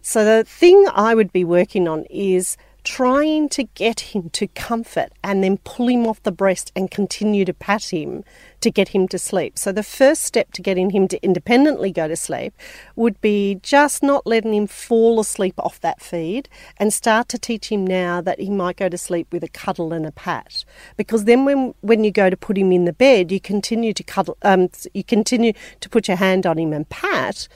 So, 0.00 0.24
the 0.24 0.44
thing 0.44 0.86
I 0.94 1.14
would 1.14 1.32
be 1.32 1.44
working 1.44 1.86
on 1.88 2.04
is 2.04 2.56
trying 2.88 3.50
to 3.50 3.64
get 3.64 4.00
him 4.00 4.30
to 4.30 4.46
comfort 4.46 5.12
and 5.22 5.44
then 5.44 5.58
pull 5.58 5.88
him 5.88 6.06
off 6.06 6.22
the 6.22 6.32
breast 6.32 6.72
and 6.74 6.90
continue 6.90 7.44
to 7.44 7.52
pat 7.52 7.92
him 7.92 8.24
to 8.62 8.70
get 8.70 8.88
him 8.88 9.06
to 9.06 9.18
sleep. 9.18 9.58
So, 9.58 9.72
the 9.72 9.82
first 9.82 10.22
step 10.22 10.52
to 10.52 10.62
getting 10.62 10.88
him 10.88 11.06
to 11.08 11.22
independently 11.22 11.92
go 11.92 12.08
to 12.08 12.16
sleep 12.16 12.54
would 12.96 13.20
be 13.20 13.60
just 13.62 14.02
not 14.02 14.26
letting 14.26 14.54
him 14.54 14.66
fall 14.66 15.20
asleep 15.20 15.52
off 15.58 15.78
that 15.80 16.00
feed 16.00 16.48
and 16.78 16.90
start 16.90 17.28
to 17.28 17.38
teach 17.38 17.70
him 17.70 17.86
now 17.86 18.22
that 18.22 18.40
he 18.40 18.48
might 18.48 18.78
go 18.78 18.88
to 18.88 18.96
sleep 18.96 19.30
with 19.32 19.44
a 19.44 19.48
cuddle 19.48 19.92
and 19.92 20.06
a 20.06 20.10
pat. 20.10 20.64
Because 20.96 21.24
then, 21.24 21.44
when, 21.44 21.74
when 21.82 22.04
you 22.04 22.10
go 22.10 22.30
to 22.30 22.38
put 22.38 22.56
him 22.56 22.72
in 22.72 22.86
the 22.86 22.94
bed, 22.94 23.30
you 23.30 23.38
continue 23.38 23.92
to 23.92 24.02
cuddle, 24.02 24.38
um, 24.40 24.70
you 24.94 25.04
continue 25.04 25.52
to 25.80 25.90
put 25.90 26.08
your 26.08 26.16
hand 26.16 26.46
on 26.46 26.58
him 26.58 26.72
and 26.72 26.88
pat 26.88 27.48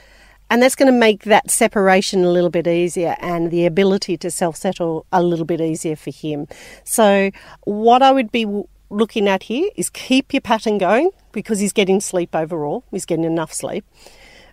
and 0.53 0.63
that's 0.63 0.75
going 0.75 0.93
to 0.93 0.99
make 0.99 1.23
that 1.23 1.51
separation 1.51 2.27
a 2.27 2.31
little 2.31 2.51
bit 2.51 2.67
easier 2.67 3.17
and 3.21 3.51
the 3.51 3.65
ability 3.65 4.19
to 4.19 4.31
self 4.31 4.55
settle 4.55 5.07
a 5.11 5.23
little 5.23 5.47
bit 5.47 5.63
easier 5.63 5.97
for 5.97 6.11
him. 6.11 6.47
So, 6.85 7.31
what 7.63 8.03
I 8.03 8.13
would 8.13 8.31
be 8.31 8.45
looking 8.91 9.29
at 9.29 9.45
here 9.45 9.71
is 9.77 9.89
keep 9.89 10.35
your 10.35 10.43
pattern 10.43 10.77
going 10.77 11.11
because 11.33 11.61
he's 11.61 11.73
getting 11.73 12.03
sleep 12.03 12.37
overall, 12.37 12.85
he's 12.91 13.07
getting 13.07 13.25
enough 13.25 13.51
sleep. 13.51 13.87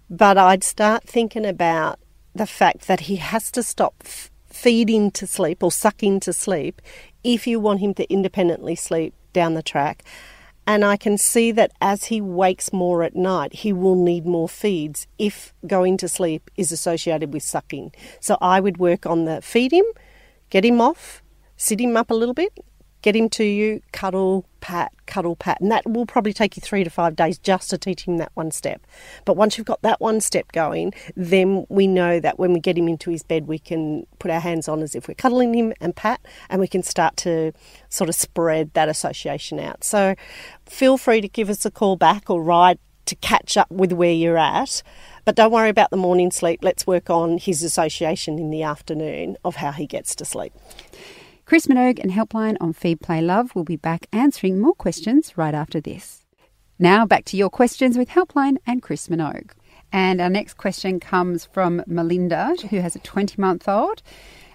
But 0.10 0.38
I'd 0.38 0.64
start 0.64 1.04
thinking 1.04 1.46
about 1.46 2.00
the 2.34 2.48
fact 2.48 2.88
that 2.88 3.02
he 3.02 3.18
has 3.18 3.52
to 3.52 3.62
stop 3.62 3.96
f- 4.06 4.32
feeding 4.48 5.12
to 5.12 5.28
sleep 5.28 5.62
or 5.62 5.70
sucking 5.70 6.22
to 6.22 6.32
sleep 6.32 6.82
if 7.26 7.46
you 7.46 7.60
want 7.60 7.82
him 7.82 7.94
to 7.96 8.10
independently 8.10 8.76
sleep 8.76 9.14
down 9.34 9.54
the 9.54 9.62
track. 9.62 10.06
And 10.70 10.86
I 10.86 10.98
can 10.98 11.18
see 11.18 11.52
that 11.54 11.72
as 11.82 12.04
he 12.06 12.22
wakes 12.22 12.72
more 12.72 13.02
at 13.02 13.16
night, 13.16 13.54
he 13.54 13.74
will 13.74 13.96
need 13.96 14.28
more 14.28 14.48
feeds 14.48 15.08
if 15.18 15.52
going 15.66 15.98
to 15.98 16.08
sleep 16.08 16.52
is 16.56 16.72
associated 16.72 17.34
with 17.34 17.42
sucking. 17.42 17.92
So 18.20 18.38
I 18.40 18.60
would 18.60 18.78
work 18.78 19.08
on 19.08 19.26
the 19.26 19.42
feed 19.42 19.72
him, 19.72 19.86
get 20.52 20.64
him 20.64 20.80
off, 20.80 21.24
sit 21.58 21.82
him 21.82 21.98
up 21.98 22.12
a 22.12 22.14
little 22.14 22.36
bit, 22.36 22.54
get 23.02 23.16
him 23.16 23.30
to 23.30 23.44
you, 23.44 23.82
cuddle, 23.92 24.46
pat, 24.62 24.92
cuddle, 25.06 25.36
pat. 25.36 25.60
And 25.62 25.72
that 25.72 25.90
will 25.90 26.06
probably 26.06 26.34
take 26.34 26.58
you 26.58 26.62
three 26.62 26.84
to 26.84 26.90
five 26.90 27.16
days 27.16 27.38
just 27.38 27.70
to 27.70 27.78
teach 27.78 28.04
him 28.04 28.18
that 28.18 28.32
one 28.34 28.52
step. 28.52 28.86
But 29.26 29.38
once 29.38 29.58
you've 29.58 29.68
got 29.68 29.82
that 29.84 30.02
one 30.02 30.22
step 30.22 30.52
going, 30.52 30.94
then 31.16 31.66
we 31.70 31.88
know 31.88 32.20
that 32.20 32.40
when 32.40 32.54
we 32.54 32.60
get 32.60 32.78
him 32.78 32.88
into 32.88 33.10
his 33.10 33.24
bed, 33.24 33.48
we 33.48 33.60
can 33.60 34.06
put 34.20 34.32
our 34.32 34.42
hands 34.42 34.68
on 34.68 34.82
as 34.82 34.96
if 34.96 35.08
we're 35.08 35.16
cuddling 35.16 35.54
him 35.54 35.74
and 35.80 35.96
pat, 35.96 36.20
and 36.50 36.60
we 36.60 36.68
can 36.68 36.84
start 36.84 37.18
to 37.18 37.54
sort 37.90 38.10
of 38.10 38.16
spread 38.16 38.74
that 38.74 38.90
association 38.90 39.60
out. 39.60 39.84
So 39.84 40.16
feel 40.66 40.98
free 40.98 41.22
to 41.22 41.28
give 41.28 41.50
us 41.50 41.66
a 41.66 41.72
call 41.72 41.96
back 41.96 42.30
or 42.30 42.44
write 42.44 42.80
to 43.06 43.16
catch 43.16 43.58
up 43.58 43.70
with 43.72 43.92
where 43.92 44.12
you're 44.12 44.38
at. 44.38 44.84
But 45.26 45.36
don't 45.36 45.52
worry 45.52 45.70
about 45.70 45.90
the 45.90 45.98
morning 45.98 46.32
sleep. 46.32 46.60
Let's 46.62 46.86
work 46.86 47.10
on 47.10 47.40
his 47.40 47.64
association 47.64 48.38
in 48.38 48.52
the 48.52 48.64
afternoon 48.64 49.36
of 49.44 49.56
how 49.58 49.72
he 49.72 49.88
gets 49.88 50.16
to 50.16 50.26
sleep. 50.26 50.54
Chris 51.50 51.66
Minogue 51.66 51.98
and 51.98 52.12
Helpline 52.12 52.58
on 52.62 52.74
Feed 52.74 53.02
Play 53.02 53.22
Love 53.22 53.56
will 53.56 53.64
be 53.64 53.76
back 53.76 54.06
answering 54.14 54.60
more 54.60 54.76
questions 54.76 55.36
right 55.36 55.56
after 55.56 55.82
this. 55.82 56.24
Now 56.78 57.08
back 57.08 57.26
to 57.26 57.38
your 57.38 57.50
questions 57.50 57.98
with 57.98 58.10
Helpline 58.10 58.58
and 58.68 58.84
Chris 58.84 59.08
Minogue. 59.08 59.50
And 59.92 60.22
our 60.22 60.30
next 60.30 60.58
question 60.58 61.00
comes 61.00 61.46
from 61.46 61.82
Melinda, 61.88 62.56
who 62.70 62.82
has 62.82 62.96
a 62.96 63.00
20 63.00 63.42
month 63.42 63.68
old. 63.68 64.04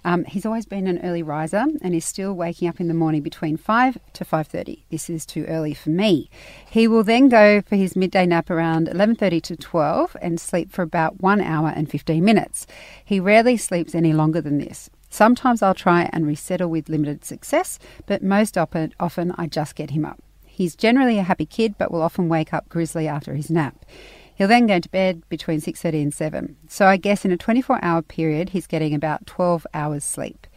Um, 0.05 0.25
he's 0.27 0.47
always 0.47 0.67
been 0.67 0.87
an 0.87 1.05
early 1.05 1.25
riser 1.25 1.65
and 1.83 1.97
is 1.97 2.05
still 2.05 2.33
waking 2.33 2.69
up 2.69 2.79
in 2.79 2.87
the 2.87 2.95
morning 2.95 3.23
between 3.23 3.57
5 3.57 3.99
to 4.13 4.25
5.30. 4.25 4.85
This 4.89 5.11
is 5.11 5.27
too 5.27 5.47
early 5.47 5.75
for 5.75 5.91
me. 5.91 6.31
He 6.71 6.87
will 6.87 7.03
then 7.03 7.29
go 7.29 7.61
for 7.63 7.75
his 7.75 7.97
midday 7.97 8.25
nap 8.25 8.51
around 8.51 8.87
11.30 8.87 9.43
to 9.43 9.57
12 9.57 10.17
and 10.23 10.39
sleep 10.39 10.71
for 10.71 10.83
about 10.83 11.21
1 11.21 11.41
hour 11.41 11.73
and 11.75 11.91
15 11.91 12.25
minutes. 12.25 12.69
He 13.05 13.19
rarely 13.19 13.57
sleeps 13.57 13.97
any 13.97 14.13
longer 14.13 14.41
than 14.41 14.59
this. 14.59 14.91
Sometimes 15.15 15.63
I'll 15.63 15.75
try 15.75 16.11
and 16.13 16.27
resettle 16.27 16.69
with 16.69 16.89
limited 16.89 17.25
success, 17.25 17.79
but 18.05 18.21
most 18.21 18.59
often, 18.59 19.33
I 19.39 19.47
just 19.47 19.77
get 19.77 19.91
him 19.91 20.05
up. 20.05 20.21
He's 20.45 20.75
generally 20.75 21.21
a 21.21 21.23
happy 21.23 21.47
kid, 21.47 21.77
but 21.79 21.93
will 21.93 22.03
often 22.03 22.29
wake 22.29 22.53
up 22.53 22.69
grizzly 22.69 23.07
after 23.07 23.37
his 23.37 23.49
nap. 23.49 23.87
He'll 24.35 24.49
then 24.49 24.67
go 24.67 24.81
to 24.81 24.89
bed 24.89 25.23
between 25.29 25.61
6:30 25.61 26.03
and 26.03 26.13
7. 26.13 26.57
So 26.67 26.87
I 26.87 26.97
guess 26.97 27.25
in 27.25 27.31
a 27.31 27.37
24-hour 27.37 28.03
period 28.03 28.49
he's 28.49 28.67
getting 28.67 28.93
about 28.93 29.25
12 29.25 29.69
hours 29.73 30.03
sleep. 30.03 30.49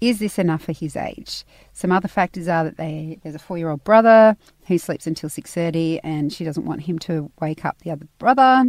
Is 0.00 0.18
this 0.18 0.36
enough 0.36 0.64
for 0.64 0.72
his 0.72 0.96
age? 0.96 1.44
Some 1.72 1.92
other 1.92 2.08
factors 2.08 2.48
are 2.48 2.64
that 2.64 2.78
they, 2.78 3.20
there's 3.22 3.36
a 3.36 3.38
4-year-old 3.38 3.84
brother 3.84 4.36
who 4.66 4.78
sleeps 4.78 5.06
until 5.06 5.30
6:30 5.30 6.00
and 6.02 6.32
she 6.32 6.42
doesn't 6.42 6.66
want 6.66 6.82
him 6.82 6.98
to 7.06 7.30
wake 7.40 7.64
up 7.64 7.78
the 7.82 7.92
other 7.92 8.08
brother. 8.18 8.64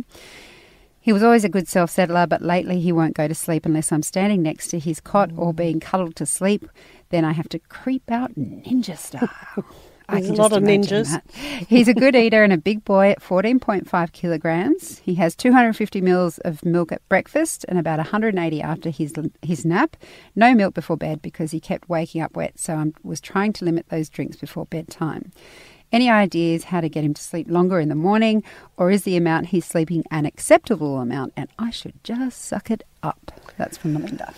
He 1.04 1.12
was 1.12 1.22
always 1.22 1.44
a 1.44 1.50
good 1.50 1.68
self 1.68 1.92
settler, 1.92 2.26
but 2.26 2.42
lately 2.42 2.80
he 2.80 2.94
won't 2.94 3.14
go 3.14 3.28
to 3.28 3.36
sleep 3.36 3.66
unless 3.66 3.92
I'm 3.92 4.04
standing 4.04 4.42
next 4.42 4.70
to 4.70 4.80
his 4.80 5.02
cot 5.02 5.32
or 5.36 5.52
mm. 5.52 5.58
being 5.58 5.80
cuddled 5.82 6.16
to 6.16 6.26
sleep. 6.26 6.66
Then 7.10 7.26
I 7.26 7.34
have 7.34 7.50
to 7.50 7.60
creep 7.60 8.10
out 8.10 8.34
ninja 8.36 8.98
style. 8.98 9.30
There's 10.10 10.30
a 10.30 10.34
lot 10.34 10.54
of 10.54 10.64
ninjas. 10.64 11.12
That. 11.12 11.26
He's 11.68 11.90
a 11.90 11.94
good 11.94 12.16
eater 12.16 12.42
and 12.44 12.54
a 12.54 12.58
big 12.58 12.86
boy 12.86 13.10
at 13.10 13.22
14.5 13.22 14.12
kilograms. 14.14 15.00
He 15.00 15.16
has 15.16 15.36
250 15.36 16.00
mils 16.00 16.38
of 16.40 16.64
milk 16.64 16.94
at 16.94 17.08
breakfast 17.10 17.66
and 17.68 17.78
about 17.78 17.98
180 17.98 18.62
after 18.62 18.90
his 18.90 19.14
his 19.42 19.66
nap. 19.66 19.98
No 20.38 20.54
milk 20.54 20.74
before 20.74 20.96
bed 20.96 21.22
because 21.22 21.52
he 21.52 21.60
kept 21.60 21.90
waking 21.90 22.22
up 22.22 22.34
wet, 22.34 22.58
so 22.58 22.76
I 22.76 22.86
was 23.04 23.20
trying 23.20 23.52
to 23.54 23.66
limit 23.66 23.90
those 23.90 24.10
drinks 24.10 24.38
before 24.38 24.66
bedtime. 24.68 25.34
Any 25.94 26.10
ideas 26.10 26.64
how 26.64 26.82
to 26.82 26.90
get 26.90 27.04
him 27.04 27.14
to 27.14 27.22
sleep 27.22 27.48
longer 27.48 27.80
in 27.80 27.88
the 27.88 27.96
morning, 27.96 28.44
or 28.78 28.90
is 28.90 29.04
the 29.04 29.16
amount 29.16 29.48
he's 29.48 29.64
sleeping 29.64 30.04
an 30.10 30.26
acceptable 30.26 30.98
amount 30.98 31.34
and 31.38 31.48
I 31.60 31.70
should 31.70 32.04
just 32.04 32.44
suck 32.44 32.72
it 32.72 32.82
up? 33.04 33.32
That's 33.60 33.78
from 33.78 33.94
Melinda. 33.94 34.34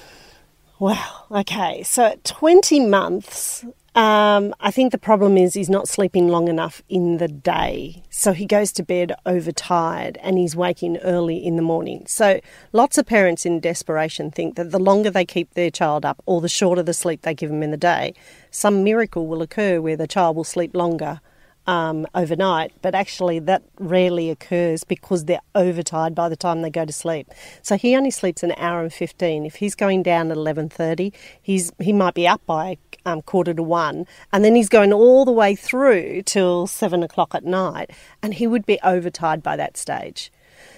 Wow. 0.80 1.24
Okay. 1.32 1.82
So 1.84 2.08
at 2.08 2.26
20 2.26 2.86
months, 2.88 3.63
um, 3.96 4.54
I 4.60 4.70
think 4.70 4.91
the 4.91 4.98
problem 4.98 5.38
is 5.38 5.54
he's 5.54 5.70
not 5.70 5.88
sleeping 5.88 6.28
long 6.28 6.50
enough 6.50 6.84
in 6.89 7.20
the 7.20 7.30
day. 7.30 8.04
So 8.10 8.34
he 8.34 8.46
goes 8.46 8.74
to 8.74 8.84
bed 8.84 9.13
overtired 9.26 10.18
and 10.22 10.38
he's 10.38 10.58
waking 10.58 10.98
early 10.98 11.38
in 11.38 11.56
the 11.56 11.62
morning. 11.62 12.04
So 12.06 12.41
lots 12.74 12.98
of 12.98 13.06
parents 13.06 13.46
in 13.46 13.62
desperation 13.62 14.30
think 14.30 14.58
that 14.58 14.72
the 14.72 14.80
longer 14.80 15.10
they 15.10 15.24
keep 15.24 15.54
their 15.54 15.72
child 15.72 16.04
up 16.04 16.22
or 16.26 16.41
the 16.41 16.50
shorter 16.50 16.84
the 16.84 16.94
sleep 16.94 17.22
they 17.22 17.34
give 17.34 17.50
him 17.50 17.63
in 17.63 17.72
the 17.72 17.78
day, 17.78 18.13
some 18.52 18.84
miracle 18.84 19.26
will 19.26 19.41
occur 19.41 19.80
where 19.80 19.96
the 19.96 20.06
child 20.06 20.36
will 20.36 20.44
sleep 20.44 20.76
longer 20.76 21.22
um, 21.67 22.06
overnight, 22.13 22.71
but 22.82 22.95
actually 22.95 23.39
that 23.39 23.63
rarely 23.80 24.30
occurs 24.30 24.84
because 24.84 25.25
they're 25.25 25.41
overtired 25.56 26.13
by 26.15 26.30
the 26.30 26.36
time 26.36 26.62
they 26.62 26.69
go 26.69 26.86
to 26.86 26.93
sleep. 26.93 27.32
So 27.62 27.78
he 27.78 27.95
only 27.95 28.12
sleeps 28.12 28.43
an 28.43 28.54
hour 28.58 28.82
and 28.82 28.93
fifteen. 28.93 29.45
If 29.45 29.56
he's 29.56 29.75
going 29.75 30.04
down 30.04 30.32
at 30.32 30.38
eleven 30.38 30.69
thirty, 30.69 31.13
he's 31.41 31.71
he 31.80 31.93
might 31.93 32.13
be 32.13 32.28
up 32.28 32.45
by 32.45 32.78
um, 33.06 33.21
quarter 33.21 33.54
to 33.54 33.63
one, 33.63 34.06
and 34.32 34.43
then 34.43 34.56
he's 34.56 34.69
going 34.69 34.93
all 34.93 35.25
the 35.25 35.32
way 35.32 35.56
through 35.56 36.23
till 36.23 36.67
seven 36.67 37.04
o'clock 37.04 37.34
at 37.34 37.43
night, 37.43 37.91
and 38.21 38.36
he 38.36 38.47
would 38.47 38.65
be 38.65 38.80
overtired 38.84 39.41
by 39.41 39.56
that 39.56 39.78
stage. 39.78 40.32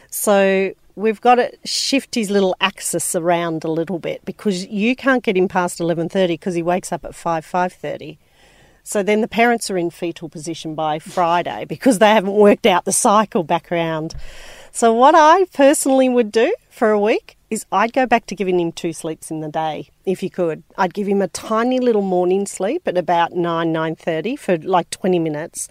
So 0.10 0.74
we've 0.96 1.22
got 1.22 1.36
to 1.36 1.52
shift 1.64 2.16
his 2.16 2.30
little 2.30 2.56
axis 2.60 3.14
around 3.14 3.64
a 3.64 3.72
little 3.72 4.00
bit 4.00 4.24
because 4.26 4.66
you 4.68 4.96
can't 4.96 5.24
get 5.24 5.38
him 5.38 5.48
past 5.48 5.80
11:30 5.80 6.28
because 6.30 6.56
he 6.56 6.64
wakes 6.64 6.92
up 6.92 7.06
at 7.06 7.14
5 7.14 7.46
5:30 7.46 8.18
so 8.88 9.04
then 9.04 9.20
the 9.20 9.28
parents 9.28 9.70
are 9.70 9.78
in 9.78 9.90
fetal 9.90 10.30
position 10.30 10.74
by 10.74 10.98
Friday 10.98 11.66
because 11.66 12.00
they 12.00 12.08
haven't 12.08 12.32
worked 12.32 12.66
out 12.66 12.86
the 12.86 12.94
cycle 12.94 13.44
back 13.44 13.70
around. 13.70 14.16
So 14.72 14.94
what 14.94 15.14
I 15.14 15.44
personally 15.54 16.08
would 16.08 16.32
do 16.32 16.56
for 16.70 16.92
a 16.92 17.00
week 17.00 17.36
is 17.50 17.66
I'd 17.70 17.92
go 17.92 18.06
back 18.06 18.28
to 18.28 18.36
giving 18.36 18.62
him 18.62 18.72
two 18.72 18.94
sleeps 18.94 19.30
in 19.30 19.42
the 19.42 19.50
day 19.50 19.90
if 20.06 20.24
you 20.24 20.30
could. 20.30 20.64
I'd 20.78 20.94
give 20.94 21.06
him 21.06 21.22
a 21.22 21.28
tiny 21.28 21.80
little 21.82 22.02
morning 22.02 22.46
sleep 22.46 22.88
at 22.88 22.98
about 22.98 23.34
9 23.34 23.74
9:30 23.74 24.40
for 24.40 24.58
like 24.58 24.90
20 24.90 25.20
minutes 25.20 25.68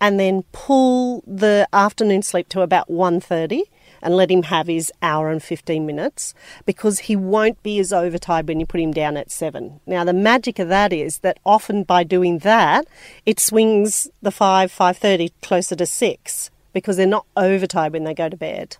and 0.00 0.18
then 0.18 0.42
pull 0.50 1.22
the 1.24 1.68
afternoon 1.72 2.22
sleep 2.22 2.48
to 2.48 2.62
about 2.62 2.90
1:30 2.90 3.62
and 4.02 4.16
let 4.16 4.30
him 4.30 4.44
have 4.44 4.66
his 4.66 4.92
hour 5.02 5.30
and 5.30 5.42
15 5.42 5.84
minutes 5.86 6.34
because 6.64 7.00
he 7.00 7.16
won't 7.16 7.62
be 7.62 7.78
as 7.78 7.92
overtired 7.92 8.48
when 8.48 8.60
you 8.60 8.66
put 8.66 8.80
him 8.80 8.92
down 8.92 9.16
at 9.16 9.30
7. 9.30 9.80
Now 9.86 10.04
the 10.04 10.12
magic 10.12 10.58
of 10.58 10.68
that 10.68 10.92
is 10.92 11.18
that 11.18 11.38
often 11.44 11.82
by 11.82 12.04
doing 12.04 12.38
that 12.38 12.86
it 13.24 13.40
swings 13.40 14.08
the 14.22 14.30
5 14.30 14.70
5:30 14.72 15.32
closer 15.42 15.76
to 15.76 15.86
6 15.86 16.50
because 16.72 16.96
they're 16.96 17.06
not 17.06 17.26
overtired 17.36 17.92
when 17.92 18.04
they 18.04 18.14
go 18.14 18.28
to 18.28 18.36
bed. 18.36 18.76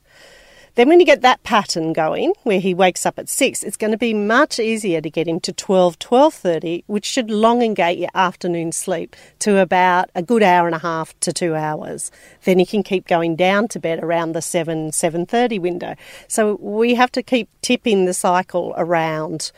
Then 0.77 0.89
when 0.89 1.01
you 1.01 1.07
get 1.07 1.23
that 1.23 1.43
pattern 1.43 1.95
going, 1.95 2.35
where 2.43 2.61
he 2.61 2.75
wakes 2.75 3.07
up 3.07 3.19
at 3.19 3.31
6, 3.31 3.62
it's 3.62 3.79
going 3.79 3.93
to 3.93 3.99
be 3.99 4.12
much 4.12 4.61
easier 4.61 5.01
to 5.01 5.09
get 5.09 5.27
him 5.27 5.41
to 5.41 5.53
12, 5.53 5.99
12.30, 5.99 6.85
which 6.87 7.07
should 7.07 7.31
elongate 7.31 7.99
your 7.99 8.11
afternoon 8.15 8.73
sleep 8.73 9.17
to 9.39 9.59
about 9.59 10.11
a 10.15 10.23
good 10.23 10.43
hour 10.43 10.67
and 10.67 10.75
a 10.75 10.81
half 10.81 11.19
to 11.21 11.33
two 11.33 11.55
hours. 11.55 12.11
Then 12.45 12.59
he 12.59 12.67
can 12.67 12.83
keep 12.83 13.09
going 13.09 13.37
down 13.37 13.69
to 13.69 13.81
bed 13.81 14.05
around 14.05 14.33
the 14.33 14.43
7, 14.43 14.91
7.30 14.91 15.59
window. 15.59 15.95
So 16.29 16.57
we 16.61 16.95
have 16.95 17.11
to 17.12 17.23
keep 17.23 17.49
tipping 17.62 18.05
the 18.05 18.15
cycle 18.15 18.75
around. 18.77 19.53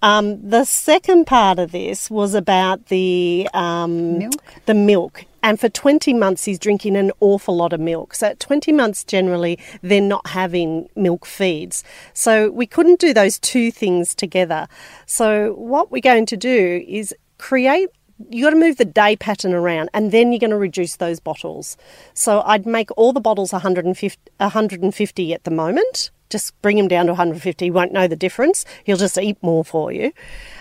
Um, 0.00 0.48
the 0.48 0.64
second 0.64 1.26
part 1.26 1.58
of 1.58 1.72
this 1.72 2.08
was 2.08 2.34
about 2.34 2.86
the 2.86 3.48
um, 3.52 4.18
milk. 4.18 4.44
The 4.66 4.74
milk. 4.74 5.24
And 5.42 5.58
for 5.58 5.68
20 5.68 6.14
months, 6.14 6.44
he's 6.44 6.58
drinking 6.58 6.96
an 6.96 7.12
awful 7.20 7.56
lot 7.56 7.72
of 7.72 7.80
milk. 7.80 8.14
So 8.14 8.28
at 8.28 8.40
20 8.40 8.72
months, 8.72 9.04
generally, 9.04 9.58
they're 9.82 10.00
not 10.00 10.28
having 10.28 10.88
milk 10.94 11.26
feeds. 11.26 11.82
So 12.14 12.50
we 12.50 12.66
couldn't 12.66 13.00
do 13.00 13.12
those 13.12 13.38
two 13.38 13.70
things 13.70 14.14
together. 14.14 14.68
So 15.06 15.54
what 15.54 15.90
we're 15.90 16.00
going 16.00 16.26
to 16.26 16.36
do 16.36 16.84
is 16.86 17.14
create 17.38 17.88
you 18.30 18.44
got 18.44 18.50
to 18.50 18.56
move 18.56 18.76
the 18.76 18.84
day 18.84 19.16
pattern 19.16 19.52
around 19.52 19.90
and 19.94 20.12
then 20.12 20.30
you're 20.32 20.38
going 20.38 20.50
to 20.50 20.56
reduce 20.56 20.96
those 20.96 21.18
bottles. 21.18 21.76
So 22.14 22.42
I'd 22.42 22.66
make 22.66 22.90
all 22.96 23.12
the 23.12 23.20
bottles 23.20 23.52
150, 23.52 24.30
150 24.36 25.34
at 25.34 25.44
the 25.44 25.50
moment. 25.50 26.10
Just 26.30 26.60
bring 26.62 26.78
him 26.78 26.88
down 26.88 27.06
to 27.06 27.12
150. 27.12 27.64
He 27.64 27.70
won't 27.70 27.92
know 27.92 28.06
the 28.06 28.16
difference. 28.16 28.64
He'll 28.84 28.96
just 28.96 29.18
eat 29.18 29.38
more 29.42 29.64
for 29.64 29.92
you 29.92 30.12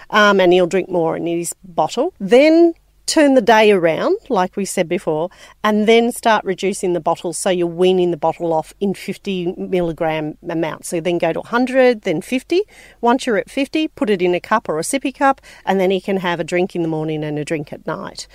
um, 0.10 0.40
and 0.40 0.52
he'll 0.52 0.68
drink 0.68 0.90
more 0.90 1.16
in 1.16 1.28
his 1.28 1.54
bottle. 1.64 2.14
Then 2.20 2.74
turn 3.12 3.34
the 3.34 3.42
day 3.42 3.72
around, 3.72 4.16
like 4.30 4.56
we 4.56 4.64
said 4.64 4.88
before, 4.88 5.30
and 5.66 5.86
then 5.86 6.14
start 6.14 6.46
reducing 6.46 6.94
the 6.94 7.02
bottles 7.02 7.38
so 7.38 7.50
you're 7.50 7.68
weaning 7.68 8.12
the 8.12 8.18
bottle 8.18 8.54
off 8.54 8.74
in 8.80 8.94
50 8.94 9.54
milligram 9.58 10.38
amounts. 10.50 10.88
So 10.88 11.02
then 11.02 11.18
go 11.18 11.34
to 11.34 11.42
100, 11.42 12.04
then 12.04 12.22
50. 12.22 12.62
Once 13.02 13.26
you're 13.26 13.38
at 13.38 13.50
50, 13.50 13.90
put 13.90 14.10
it 14.10 14.22
in 14.22 14.34
a 14.34 14.40
cup 14.40 14.70
or 14.70 14.80
a 14.80 14.84
sippy 14.84 15.14
cup, 15.14 15.42
and 15.66 15.78
then 15.78 15.92
he 15.92 16.00
can 16.00 16.18
have 16.18 16.40
a 16.40 16.46
drink 16.46 16.74
in 16.74 16.84
the 16.84 16.88
morning 16.88 17.22
and 17.24 17.38
a 17.38 17.44
drink 17.44 17.74
at 17.74 17.86
night. 17.86 18.28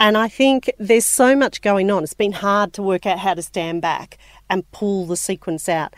And 0.00 0.16
I 0.16 0.28
think 0.28 0.70
there's 0.78 1.04
so 1.04 1.36
much 1.36 1.60
going 1.60 1.90
on. 1.90 2.02
It's 2.02 2.14
been 2.14 2.32
hard 2.32 2.72
to 2.74 2.82
work 2.82 3.06
out 3.06 3.18
how 3.18 3.34
to 3.34 3.42
stand 3.42 3.82
back 3.82 4.18
and 4.50 4.70
pull 4.72 5.06
the 5.06 5.16
sequence 5.16 5.68
out. 5.68 5.94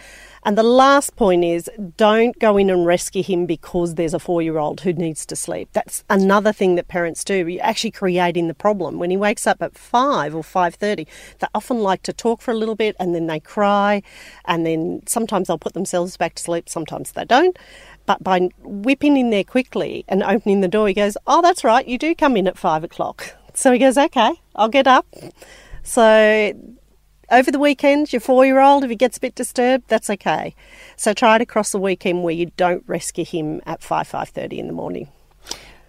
And 0.46 0.56
the 0.56 0.62
last 0.62 1.16
point 1.16 1.42
is 1.42 1.68
don't 1.96 2.38
go 2.38 2.56
in 2.56 2.70
and 2.70 2.86
rescue 2.86 3.24
him 3.24 3.46
because 3.46 3.96
there's 3.96 4.14
a 4.14 4.20
four 4.20 4.40
year 4.42 4.58
old 4.58 4.82
who 4.82 4.92
needs 4.92 5.26
to 5.26 5.34
sleep. 5.34 5.68
That's 5.72 6.04
another 6.08 6.52
thing 6.52 6.76
that 6.76 6.86
parents 6.86 7.24
do. 7.24 7.48
You're 7.48 7.64
actually 7.64 7.90
creating 7.90 8.46
the 8.46 8.54
problem. 8.54 9.00
When 9.00 9.10
he 9.10 9.16
wakes 9.16 9.44
up 9.48 9.60
at 9.60 9.76
five 9.76 10.36
or 10.36 10.44
five 10.44 10.76
thirty, 10.76 11.08
they 11.40 11.48
often 11.52 11.80
like 11.80 12.02
to 12.04 12.12
talk 12.12 12.40
for 12.40 12.52
a 12.52 12.56
little 12.56 12.76
bit 12.76 12.94
and 13.00 13.12
then 13.12 13.26
they 13.26 13.40
cry 13.40 14.04
and 14.44 14.64
then 14.64 15.02
sometimes 15.08 15.48
they'll 15.48 15.58
put 15.58 15.74
themselves 15.74 16.16
back 16.16 16.36
to 16.36 16.42
sleep, 16.44 16.68
sometimes 16.68 17.10
they 17.10 17.24
don't. 17.24 17.58
But 18.06 18.22
by 18.22 18.48
whipping 18.62 19.16
in 19.16 19.30
there 19.30 19.42
quickly 19.42 20.04
and 20.06 20.22
opening 20.22 20.60
the 20.60 20.68
door, 20.68 20.86
he 20.86 20.94
goes, 20.94 21.16
Oh, 21.26 21.42
that's 21.42 21.64
right, 21.64 21.88
you 21.88 21.98
do 21.98 22.14
come 22.14 22.36
in 22.36 22.46
at 22.46 22.56
five 22.56 22.84
o'clock. 22.84 23.34
So 23.54 23.72
he 23.72 23.80
goes, 23.80 23.98
Okay, 23.98 24.30
I'll 24.54 24.68
get 24.68 24.86
up. 24.86 25.06
So 25.82 26.52
over 27.30 27.50
the 27.50 27.58
weekend, 27.58 28.12
your 28.12 28.20
four 28.20 28.44
year 28.44 28.60
old, 28.60 28.84
if 28.84 28.90
he 28.90 28.96
gets 28.96 29.16
a 29.16 29.20
bit 29.20 29.34
disturbed, 29.34 29.88
that's 29.88 30.10
okay. 30.10 30.54
So 30.96 31.12
try 31.12 31.36
it 31.36 31.42
across 31.42 31.72
the 31.72 31.78
weekend 31.78 32.22
where 32.22 32.34
you 32.34 32.52
don't 32.56 32.84
rescue 32.86 33.24
him 33.24 33.60
at 33.66 33.82
5, 33.82 34.08
5.30 34.08 34.58
in 34.58 34.66
the 34.66 34.72
morning. 34.72 35.08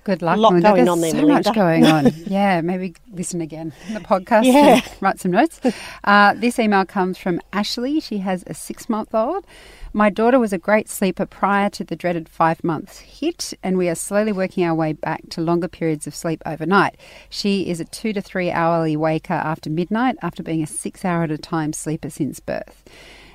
Good 0.07 0.21
luck. 0.21 0.37
A 0.37 0.39
lot 0.39 0.53
Melinda. 0.53 0.69
going 0.69 0.85
There's 0.85 0.89
on 0.89 1.01
there, 1.01 1.11
so 1.11 1.17
Melinda. 1.17 1.49
much 1.49 1.53
going 1.53 1.85
on. 1.85 2.13
yeah, 2.27 2.61
maybe 2.61 2.95
listen 3.11 3.41
again 3.41 3.73
in 3.89 3.93
the 3.93 3.99
podcast. 3.99 4.45
Yeah. 4.45 4.75
and 4.75 4.83
write 5.01 5.19
some 5.19 5.31
notes. 5.31 5.59
Uh, 6.05 6.33
this 6.33 6.57
email 6.59 6.85
comes 6.85 7.17
from 7.17 7.41
Ashley. 7.51 7.99
She 7.99 8.19
has 8.19 8.45
a 8.47 8.53
six 8.53 8.87
month 8.87 9.13
old. 9.13 9.45
My 9.91 10.09
daughter 10.09 10.39
was 10.39 10.53
a 10.53 10.57
great 10.57 10.87
sleeper 10.87 11.25
prior 11.25 11.69
to 11.71 11.83
the 11.83 11.97
dreaded 11.97 12.29
five 12.29 12.63
months 12.63 12.99
hit, 12.99 13.53
and 13.61 13.77
we 13.77 13.89
are 13.89 13.95
slowly 13.95 14.31
working 14.31 14.63
our 14.63 14.73
way 14.73 14.93
back 14.93 15.27
to 15.31 15.41
longer 15.41 15.67
periods 15.67 16.07
of 16.07 16.15
sleep 16.15 16.41
overnight. 16.45 16.95
She 17.29 17.67
is 17.67 17.81
a 17.81 17.85
two 17.85 18.13
to 18.13 18.21
three 18.21 18.49
hourly 18.49 18.95
waker 18.95 19.33
after 19.33 19.69
midnight 19.69 20.15
after 20.21 20.41
being 20.41 20.63
a 20.63 20.67
six 20.67 21.03
hour 21.03 21.23
at 21.23 21.31
a 21.31 21.37
time 21.37 21.73
sleeper 21.73 22.09
since 22.09 22.39
birth. 22.39 22.85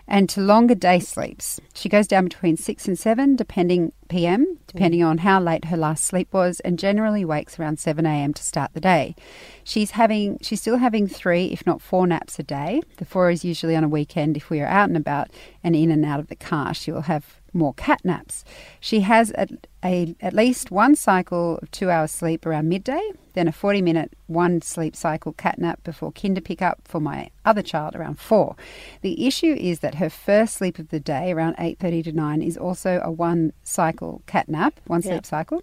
And 0.09 0.29
to 0.31 0.41
longer 0.41 0.75
day 0.75 0.99
sleeps. 0.99 1.61
She 1.75 1.89
goes 1.89 2.07
down 2.07 2.25
between 2.25 2.57
6 2.57 2.89
and 2.89 2.99
7 2.99 3.37
depending 3.37 3.93
p.m., 4.09 4.59
depending 4.67 5.01
mm. 5.01 5.07
on 5.07 5.19
how 5.19 5.41
late 5.41 5.67
her 5.67 5.77
last 5.77 6.05
sleep 6.05 6.33
was, 6.33 6.61
and 6.61 6.79
generally 6.79 7.25
wakes 7.25 7.59
around 7.59 7.79
7 7.79 8.05
a.m. 8.05 8.35
to 8.35 8.43
start 8.43 8.73
the 8.75 8.81
day. 8.81 9.15
She's 9.65 9.93
having 9.93 10.39
she's 10.43 10.61
still 10.61 10.79
having 10.79 11.09
3 11.09 11.47
if 11.47 11.67
not 11.67 11.81
4 11.81 12.07
naps 12.07 12.39
a 12.39 12.43
day. 12.43 12.83
The 12.99 13.05
4 13.05 13.31
is 13.31 13.45
usually 13.45 13.77
on 13.77 13.85
a 13.85 13.89
weekend 13.89 14.37
if 14.37 14.51
we 14.51 14.61
are 14.61 14.67
out 14.67 14.89
and 14.89 14.97
about 14.97 15.31
and 15.65 15.75
in 15.75 15.91
and 15.91 16.05
out 16.05 16.21
of 16.21 16.29
the 16.29 16.37
car. 16.37 16.75
She 16.75 16.93
will 16.93 17.03
have 17.03 17.41
more 17.53 17.75
cat 17.75 18.01
naps. 18.05 18.45
She 18.81 19.01
has 19.01 19.31
at, 19.33 19.67
a, 19.85 20.15
at 20.21 20.33
least 20.33 20.71
one 20.71 20.95
cycle 20.95 21.59
of 21.59 21.71
two 21.71 21.91
hours 21.91 22.11
sleep 22.13 22.47
around 22.47 22.69
midday, 22.69 23.13
then 23.35 23.49
a 23.49 23.53
40 23.53 23.83
minute 23.83 24.13
one 24.27 24.63
sleep 24.63 24.95
cycle 24.95 25.33
cat 25.33 25.59
nap 25.59 25.83
before 25.85 26.13
kinder 26.13 26.41
pickup 26.41 26.81
for 26.85 27.01
my 27.01 27.31
other 27.45 27.63
child 27.63 27.95
around 27.95 28.19
four. 28.19 28.57
The 29.01 29.27
issue 29.27 29.55
is 29.59 29.81
that 29.81 29.97
her 29.97 30.09
first 30.11 30.55
sleep 30.55 30.79
of 30.79 30.89
the 30.91 31.01
day 31.01 31.33
around 31.33 31.57
8.30 31.57 32.05
to 32.05 32.13
9 32.13 32.43
is 32.43 32.57
also 32.57 33.01
a 33.03 33.11
one 33.11 33.53
cycle 33.63 34.23
cat 34.27 34.49
nap, 34.49 34.79
one 34.87 35.03
sleep 35.03 35.27
cycle. 35.27 35.63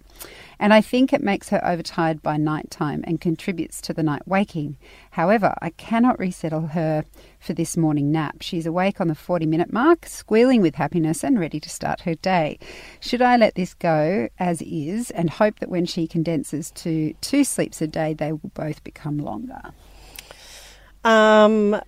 And 0.58 0.74
I 0.74 0.80
think 0.80 1.12
it 1.12 1.22
makes 1.22 1.48
her 1.48 1.64
overtired 1.64 2.22
by 2.22 2.36
night 2.36 2.70
time 2.70 3.02
and 3.06 3.20
contributes 3.20 3.80
to 3.82 3.94
the 3.94 4.02
night 4.02 4.26
waking. 4.26 4.76
However, 5.12 5.54
I 5.62 5.70
cannot 5.70 6.18
resettle 6.18 6.68
her 6.68 7.04
for 7.38 7.54
this 7.54 7.76
morning 7.76 8.12
nap. 8.12 8.42
She's 8.42 8.66
awake 8.66 9.00
on 9.00 9.08
the 9.08 9.14
40 9.14 9.46
minute 9.46 9.72
mark, 9.72 10.06
squealing 10.06 10.60
with 10.60 10.74
happiness 10.74 11.24
and 11.24 11.40
ready 11.40 11.60
to 11.60 11.70
start 11.70 12.02
her 12.02 12.14
day. 12.14 12.58
Should 13.00 13.22
I 13.22 13.36
let 13.36 13.54
this 13.54 13.72
go 13.74 14.09
as 14.38 14.62
is 14.62 15.10
and 15.10 15.30
hope 15.30 15.60
that 15.60 15.68
when 15.68 15.86
she 15.86 16.06
condenses 16.06 16.70
to 16.72 17.14
two 17.20 17.44
sleeps 17.44 17.80
a 17.80 17.86
day, 17.86 18.14
they 18.14 18.32
will 18.32 18.50
both 18.54 18.82
become 18.84 19.18
longer? 19.18 19.60
Um, 21.04 21.80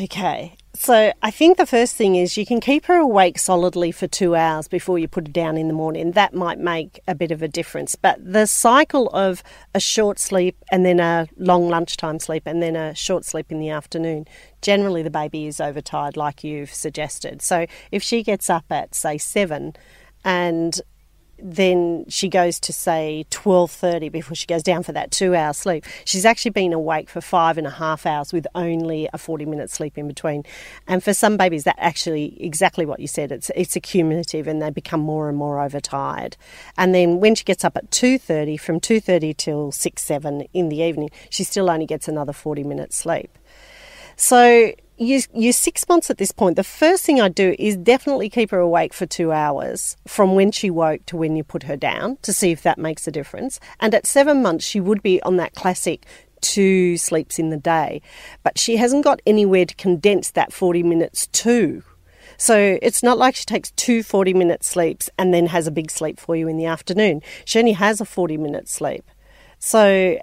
okay. 0.00 0.56
So 0.76 1.12
I 1.22 1.30
think 1.30 1.56
the 1.56 1.66
first 1.66 1.94
thing 1.94 2.16
is 2.16 2.36
you 2.36 2.44
can 2.44 2.60
keep 2.60 2.86
her 2.86 2.96
awake 2.96 3.38
solidly 3.38 3.92
for 3.92 4.08
two 4.08 4.34
hours 4.34 4.66
before 4.66 4.98
you 4.98 5.06
put 5.06 5.28
her 5.28 5.32
down 5.32 5.56
in 5.56 5.68
the 5.68 5.74
morning. 5.74 6.12
That 6.12 6.34
might 6.34 6.58
make 6.58 6.98
a 7.06 7.14
bit 7.14 7.30
of 7.30 7.42
a 7.42 7.48
difference. 7.48 7.94
But 7.94 8.18
the 8.20 8.46
cycle 8.46 9.08
of 9.10 9.44
a 9.72 9.78
short 9.78 10.18
sleep 10.18 10.56
and 10.72 10.84
then 10.84 10.98
a 10.98 11.28
long 11.36 11.68
lunchtime 11.68 12.18
sleep 12.18 12.42
and 12.44 12.60
then 12.60 12.74
a 12.74 12.92
short 12.94 13.24
sleep 13.24 13.52
in 13.52 13.60
the 13.60 13.70
afternoon, 13.70 14.26
generally 14.62 15.02
the 15.02 15.10
baby 15.10 15.46
is 15.46 15.60
overtired, 15.60 16.16
like 16.16 16.42
you've 16.42 16.74
suggested. 16.74 17.40
So 17.40 17.66
if 17.92 18.02
she 18.02 18.24
gets 18.24 18.50
up 18.50 18.64
at 18.70 18.96
say 18.96 19.16
seven 19.16 19.76
and 20.24 20.80
then 21.44 22.06
she 22.08 22.30
goes 22.30 22.58
to 22.58 22.72
say 22.72 23.26
12.30 23.30 24.10
before 24.10 24.34
she 24.34 24.46
goes 24.46 24.62
down 24.62 24.82
for 24.82 24.92
that 24.92 25.10
two 25.10 25.34
hour 25.34 25.52
sleep. 25.52 25.84
She's 26.06 26.24
actually 26.24 26.52
been 26.52 26.72
awake 26.72 27.10
for 27.10 27.20
five 27.20 27.58
and 27.58 27.66
a 27.66 27.70
half 27.70 28.06
hours 28.06 28.32
with 28.32 28.46
only 28.54 29.10
a 29.12 29.18
40 29.18 29.44
minute 29.44 29.70
sleep 29.70 29.98
in 29.98 30.08
between. 30.08 30.44
And 30.86 31.04
for 31.04 31.12
some 31.12 31.36
babies 31.36 31.64
that 31.64 31.76
actually 31.78 32.42
exactly 32.42 32.86
what 32.86 32.98
you 32.98 33.06
said 33.06 33.30
it's 33.30 33.50
it's 33.54 33.76
accumulative 33.76 34.48
and 34.48 34.62
they 34.62 34.70
become 34.70 35.00
more 35.00 35.28
and 35.28 35.36
more 35.36 35.60
overtired. 35.60 36.38
And 36.78 36.94
then 36.94 37.20
when 37.20 37.34
she 37.34 37.44
gets 37.44 37.62
up 37.62 37.76
at 37.76 37.90
2.30 37.90 38.58
from 38.58 38.80
2.30 38.80 39.36
till 39.36 39.70
6 39.70 40.02
7 40.02 40.46
in 40.54 40.70
the 40.70 40.78
evening 40.78 41.10
she 41.28 41.44
still 41.44 41.68
only 41.68 41.84
gets 41.84 42.08
another 42.08 42.32
40 42.32 42.64
minutes 42.64 42.96
sleep. 42.96 43.38
So 44.16 44.72
you, 44.96 45.20
you're 45.34 45.52
six 45.52 45.88
months 45.88 46.10
at 46.10 46.18
this 46.18 46.32
point. 46.32 46.56
The 46.56 46.64
first 46.64 47.04
thing 47.04 47.20
I 47.20 47.28
do 47.28 47.54
is 47.58 47.76
definitely 47.76 48.30
keep 48.30 48.50
her 48.50 48.58
awake 48.58 48.94
for 48.94 49.06
two 49.06 49.32
hours 49.32 49.96
from 50.06 50.34
when 50.34 50.52
she 50.52 50.70
woke 50.70 51.04
to 51.06 51.16
when 51.16 51.36
you 51.36 51.44
put 51.44 51.64
her 51.64 51.76
down 51.76 52.18
to 52.22 52.32
see 52.32 52.50
if 52.50 52.62
that 52.62 52.78
makes 52.78 53.06
a 53.06 53.10
difference. 53.10 53.58
And 53.80 53.94
at 53.94 54.06
seven 54.06 54.42
months, 54.42 54.64
she 54.64 54.80
would 54.80 55.02
be 55.02 55.22
on 55.22 55.36
that 55.36 55.54
classic 55.54 56.06
two 56.40 56.96
sleeps 56.98 57.38
in 57.38 57.50
the 57.50 57.56
day, 57.56 58.02
but 58.42 58.58
she 58.58 58.76
hasn't 58.76 59.02
got 59.02 59.20
anywhere 59.26 59.64
to 59.64 59.74
condense 59.76 60.30
that 60.32 60.52
40 60.52 60.82
minutes 60.82 61.26
to. 61.28 61.82
So 62.36 62.78
it's 62.82 63.02
not 63.02 63.16
like 63.16 63.36
she 63.36 63.44
takes 63.44 63.70
two 63.72 64.02
40 64.02 64.34
minute 64.34 64.64
sleeps 64.64 65.08
and 65.18 65.32
then 65.32 65.46
has 65.46 65.66
a 65.66 65.70
big 65.70 65.90
sleep 65.90 66.20
for 66.20 66.36
you 66.36 66.48
in 66.48 66.56
the 66.56 66.66
afternoon. 66.66 67.22
She 67.44 67.58
only 67.58 67.72
has 67.72 68.00
a 68.00 68.04
40 68.04 68.36
minute 68.36 68.68
sleep. 68.68 69.04
So 69.58 70.18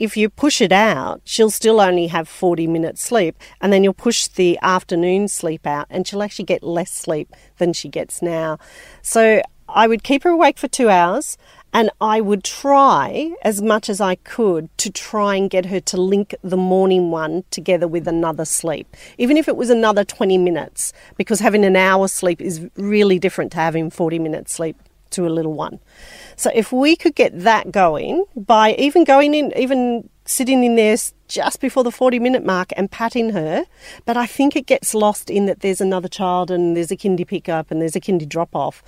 if 0.00 0.16
you 0.16 0.30
push 0.30 0.62
it 0.62 0.72
out, 0.72 1.20
she'll 1.24 1.50
still 1.50 1.78
only 1.78 2.06
have 2.06 2.26
40 2.26 2.66
minutes 2.66 3.02
sleep, 3.02 3.36
and 3.60 3.70
then 3.70 3.84
you'll 3.84 3.92
push 3.92 4.26
the 4.28 4.58
afternoon 4.62 5.28
sleep 5.28 5.66
out, 5.66 5.86
and 5.90 6.08
she'll 6.08 6.22
actually 6.22 6.46
get 6.46 6.62
less 6.62 6.90
sleep 6.90 7.36
than 7.58 7.74
she 7.74 7.90
gets 7.90 8.22
now. 8.22 8.58
So 9.02 9.42
I 9.68 9.86
would 9.86 10.02
keep 10.02 10.24
her 10.24 10.30
awake 10.30 10.56
for 10.56 10.68
two 10.68 10.88
hours, 10.88 11.36
and 11.74 11.90
I 12.00 12.22
would 12.22 12.44
try 12.44 13.34
as 13.42 13.60
much 13.60 13.90
as 13.90 14.00
I 14.00 14.14
could 14.14 14.70
to 14.78 14.90
try 14.90 15.34
and 15.34 15.50
get 15.50 15.66
her 15.66 15.80
to 15.80 16.00
link 16.00 16.34
the 16.42 16.56
morning 16.56 17.10
one 17.10 17.44
together 17.50 17.86
with 17.86 18.08
another 18.08 18.46
sleep, 18.46 18.96
even 19.18 19.36
if 19.36 19.48
it 19.48 19.56
was 19.56 19.68
another 19.68 20.02
20 20.02 20.38
minutes, 20.38 20.94
because 21.18 21.40
having 21.40 21.64
an 21.64 21.76
hour 21.76 22.08
sleep 22.08 22.40
is 22.40 22.66
really 22.76 23.18
different 23.18 23.52
to 23.52 23.58
having 23.58 23.90
40 23.90 24.18
minutes 24.18 24.54
sleep 24.54 24.76
to 25.10 25.26
a 25.26 25.28
little 25.28 25.52
one. 25.52 25.78
So 26.40 26.50
if 26.54 26.72
we 26.72 26.96
could 26.96 27.14
get 27.14 27.38
that 27.40 27.70
going 27.70 28.24
by 28.34 28.72
even 28.78 29.04
going 29.04 29.34
in, 29.34 29.52
even 29.58 30.08
sitting 30.24 30.64
in 30.64 30.74
there 30.74 30.96
just 31.28 31.60
before 31.60 31.84
the 31.84 31.90
40 31.90 32.18
minute 32.18 32.46
mark 32.46 32.72
and 32.78 32.90
patting 32.90 33.34
her, 33.34 33.66
but 34.06 34.16
I 34.16 34.24
think 34.24 34.56
it 34.56 34.64
gets 34.64 34.94
lost 34.94 35.28
in 35.28 35.44
that 35.44 35.60
there's 35.60 35.82
another 35.82 36.08
child 36.08 36.50
and 36.50 36.74
there's 36.74 36.90
a 36.90 36.96
kindy 36.96 37.26
pickup 37.26 37.70
and 37.70 37.82
there's 37.82 37.94
a 37.94 38.00
kindy 38.00 38.26
drop 38.26 38.56
off. 38.56 38.82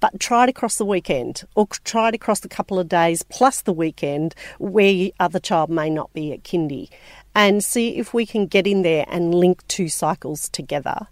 But 0.00 0.18
try 0.18 0.44
it 0.44 0.48
across 0.48 0.78
the 0.78 0.86
weekend 0.86 1.44
or 1.54 1.66
try 1.84 2.08
it 2.08 2.14
across 2.14 2.42
a 2.42 2.48
couple 2.48 2.78
of 2.78 2.88
days 2.88 3.22
plus 3.22 3.60
the 3.60 3.74
weekend 3.74 4.34
where 4.58 5.10
other 5.20 5.40
child 5.40 5.68
may 5.68 5.90
not 5.90 6.10
be 6.14 6.32
at 6.32 6.42
kindy 6.42 6.88
and 7.34 7.62
see 7.62 7.98
if 7.98 8.14
we 8.14 8.24
can 8.24 8.46
get 8.46 8.66
in 8.66 8.80
there 8.80 9.04
and 9.08 9.34
link 9.34 9.62
two 9.68 9.88
cycles 9.90 10.48
together 10.48 11.08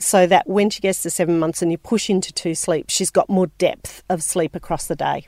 so 0.00 0.26
that 0.26 0.48
when 0.48 0.70
she 0.70 0.80
gets 0.80 1.02
to 1.02 1.10
seven 1.10 1.38
months 1.38 1.62
and 1.62 1.70
you 1.70 1.78
push 1.78 2.10
into 2.10 2.32
two 2.32 2.54
sleeps, 2.54 2.94
she's 2.94 3.10
got 3.10 3.28
more 3.28 3.48
depth 3.58 4.02
of 4.08 4.22
sleep 4.22 4.54
across 4.54 4.86
the 4.86 4.96
day. 4.96 5.26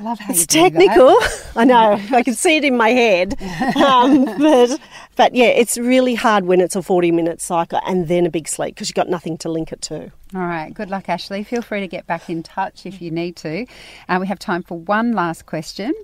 I 0.00 0.02
love 0.02 0.18
how 0.18 0.32
it's 0.32 0.46
technical. 0.46 1.16
I 1.56 1.64
know. 1.64 2.00
I 2.12 2.22
can 2.22 2.34
see 2.34 2.56
it 2.56 2.64
in 2.64 2.76
my 2.76 2.90
head. 2.90 3.36
Um, 3.76 4.24
but, 4.24 4.80
but 5.16 5.34
yeah, 5.34 5.46
it's 5.46 5.78
really 5.78 6.14
hard 6.14 6.44
when 6.46 6.60
it's 6.60 6.76
a 6.76 6.82
40 6.82 7.10
minute 7.12 7.40
cycle 7.40 7.80
and 7.86 8.08
then 8.08 8.26
a 8.26 8.30
big 8.30 8.48
sleep 8.48 8.74
because 8.74 8.88
you've 8.88 8.94
got 8.94 9.08
nothing 9.08 9.36
to 9.38 9.48
link 9.48 9.72
it 9.72 9.82
to. 9.82 10.12
All 10.34 10.40
right. 10.40 10.74
Good 10.74 10.90
luck, 10.90 11.08
Ashley. 11.08 11.44
Feel 11.44 11.62
free 11.62 11.78
to 11.78 11.86
get 11.86 12.08
back 12.08 12.28
in 12.28 12.42
touch 12.42 12.86
if 12.86 13.00
you 13.00 13.12
need 13.12 13.36
to. 13.36 13.66
Uh, 14.08 14.18
we 14.20 14.26
have 14.26 14.40
time 14.40 14.64
for 14.64 14.76
one 14.76 15.12
last 15.12 15.46
question. 15.46 15.94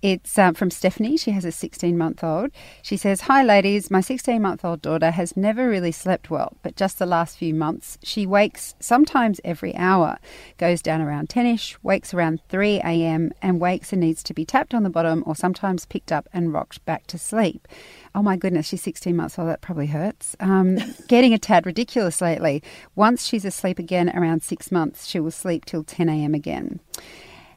It's 0.00 0.38
um, 0.38 0.54
from 0.54 0.70
Stephanie. 0.70 1.18
She 1.18 1.32
has 1.32 1.44
a 1.44 1.52
16 1.52 1.98
month 1.98 2.24
old. 2.24 2.50
She 2.80 2.96
says, 2.96 3.22
Hi, 3.22 3.42
ladies. 3.42 3.90
My 3.90 4.00
16 4.00 4.40
month 4.40 4.64
old 4.64 4.80
daughter 4.80 5.10
has 5.10 5.36
never 5.36 5.68
really 5.68 5.92
slept 5.92 6.30
well, 6.30 6.56
but 6.62 6.76
just 6.76 6.98
the 6.98 7.04
last 7.04 7.36
few 7.36 7.52
months, 7.52 7.98
she 8.02 8.24
wakes 8.24 8.74
sometimes 8.80 9.38
every 9.44 9.74
hour, 9.76 10.18
goes 10.56 10.80
down 10.80 11.02
around 11.02 11.28
10 11.28 11.44
ish, 11.44 11.76
wakes 11.82 12.14
around 12.14 12.40
3 12.48 12.80
a.m., 12.84 13.32
and 13.42 13.60
wakes 13.60 13.92
and 13.92 14.00
needs 14.00 14.22
to 14.22 14.32
be 14.32 14.46
tapped 14.46 14.72
on 14.72 14.82
the 14.82 14.88
bottom 14.90 15.22
or 15.26 15.36
sometimes 15.36 15.84
picked 15.84 16.10
up 16.10 16.26
and 16.32 16.54
rocked 16.54 16.82
back 16.86 17.06
to 17.08 17.18
sleep. 17.18 17.68
Oh 18.14 18.22
my 18.22 18.36
goodness, 18.36 18.53
she's 18.62 18.82
16 18.82 19.14
months 19.14 19.38
old. 19.38 19.48
That 19.48 19.60
probably 19.60 19.86
hurts. 19.86 20.36
Um, 20.40 20.78
getting 21.08 21.32
a 21.32 21.38
tad 21.38 21.66
ridiculous 21.66 22.20
lately. 22.20 22.62
Once 22.94 23.26
she's 23.26 23.44
asleep 23.44 23.78
again 23.78 24.10
around 24.16 24.42
six 24.42 24.70
months, 24.70 25.06
she 25.06 25.20
will 25.20 25.30
sleep 25.30 25.64
till 25.64 25.84
10 25.84 26.08
a.m. 26.08 26.34
again. 26.34 26.80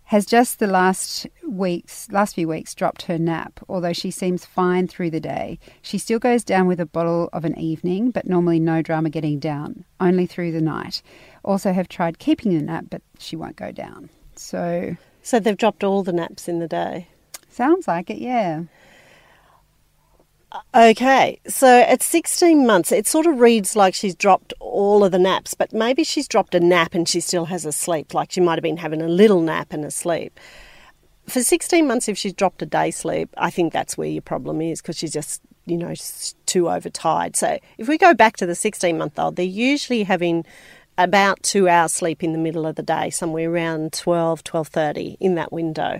Has 0.05 0.25
just 0.25 0.59
the 0.59 0.67
last 0.67 1.27
weeks, 1.45 2.09
last 2.11 2.35
few 2.35 2.47
weeks, 2.47 2.73
dropped 2.73 3.01
her 3.03 3.17
nap. 3.17 3.59
Although 3.67 3.91
she 3.91 4.09
seems 4.09 4.45
fine 4.45 4.87
through 4.87 5.09
the 5.09 5.19
day, 5.19 5.59
she 5.81 5.97
still 5.97 6.17
goes 6.17 6.45
down 6.45 6.65
with 6.65 6.79
a 6.79 6.85
bottle 6.85 7.29
of 7.33 7.43
an 7.43 7.59
evening, 7.59 8.11
but 8.11 8.25
normally 8.25 8.57
no 8.57 8.81
drama 8.81 9.09
getting 9.09 9.37
down. 9.37 9.83
Only 9.99 10.25
through 10.25 10.53
the 10.53 10.61
night. 10.61 11.01
Also 11.43 11.73
have 11.73 11.89
tried 11.89 12.19
keeping 12.19 12.57
the 12.57 12.63
nap, 12.63 12.85
but 12.89 13.01
she 13.19 13.35
won't 13.35 13.57
go 13.57 13.73
down. 13.73 14.09
So, 14.37 14.95
so 15.23 15.41
they've 15.41 15.57
dropped 15.57 15.83
all 15.83 16.03
the 16.03 16.13
naps 16.13 16.47
in 16.47 16.59
the 16.59 16.69
day. 16.69 17.09
Sounds 17.49 17.85
like 17.85 18.09
it, 18.09 18.19
yeah. 18.19 18.63
Okay, 20.73 21.39
so 21.47 21.81
at 21.81 22.01
16 22.01 22.65
months, 22.65 22.91
it 22.91 23.05
sort 23.05 23.25
of 23.25 23.39
reads 23.39 23.75
like 23.75 23.93
she's 23.93 24.15
dropped 24.15 24.53
all 24.59 25.03
of 25.03 25.11
the 25.11 25.19
naps, 25.19 25.53
but 25.53 25.73
maybe 25.73 26.03
she's 26.03 26.27
dropped 26.27 26.55
a 26.55 26.59
nap 26.59 26.93
and 26.93 27.07
she 27.07 27.19
still 27.19 27.45
has 27.45 27.65
a 27.65 27.71
sleep, 27.71 28.13
like 28.13 28.31
she 28.31 28.39
might 28.39 28.55
have 28.55 28.63
been 28.63 28.77
having 28.77 29.01
a 29.01 29.07
little 29.07 29.41
nap 29.41 29.73
and 29.73 29.83
a 29.83 29.91
sleep. 29.91 30.39
For 31.27 31.43
16 31.43 31.85
months, 31.85 32.07
if 32.07 32.17
she's 32.17 32.33
dropped 32.33 32.61
a 32.61 32.65
day 32.65 32.91
sleep, 32.91 33.29
I 33.37 33.49
think 33.49 33.73
that's 33.73 33.97
where 33.97 34.07
your 34.07 34.21
problem 34.21 34.61
is 34.61 34.81
because 34.81 34.97
she's 34.97 35.11
just, 35.11 35.41
you 35.65 35.75
know, 35.75 35.93
too 36.45 36.69
overtired. 36.69 37.35
So 37.35 37.59
if 37.77 37.89
we 37.89 37.97
go 37.97 38.13
back 38.13 38.37
to 38.37 38.45
the 38.45 38.55
16 38.55 38.97
month 38.97 39.19
old, 39.19 39.35
they're 39.35 39.45
usually 39.45 40.03
having 40.03 40.45
about 40.97 41.43
two 41.43 41.67
hours 41.67 41.91
sleep 41.91 42.23
in 42.23 42.31
the 42.31 42.37
middle 42.37 42.65
of 42.65 42.75
the 42.75 42.83
day, 42.83 43.09
somewhere 43.09 43.51
around 43.51 43.91
12, 43.91 44.45
12.30 44.45 45.17
in 45.19 45.35
that 45.35 45.51
window. 45.51 45.99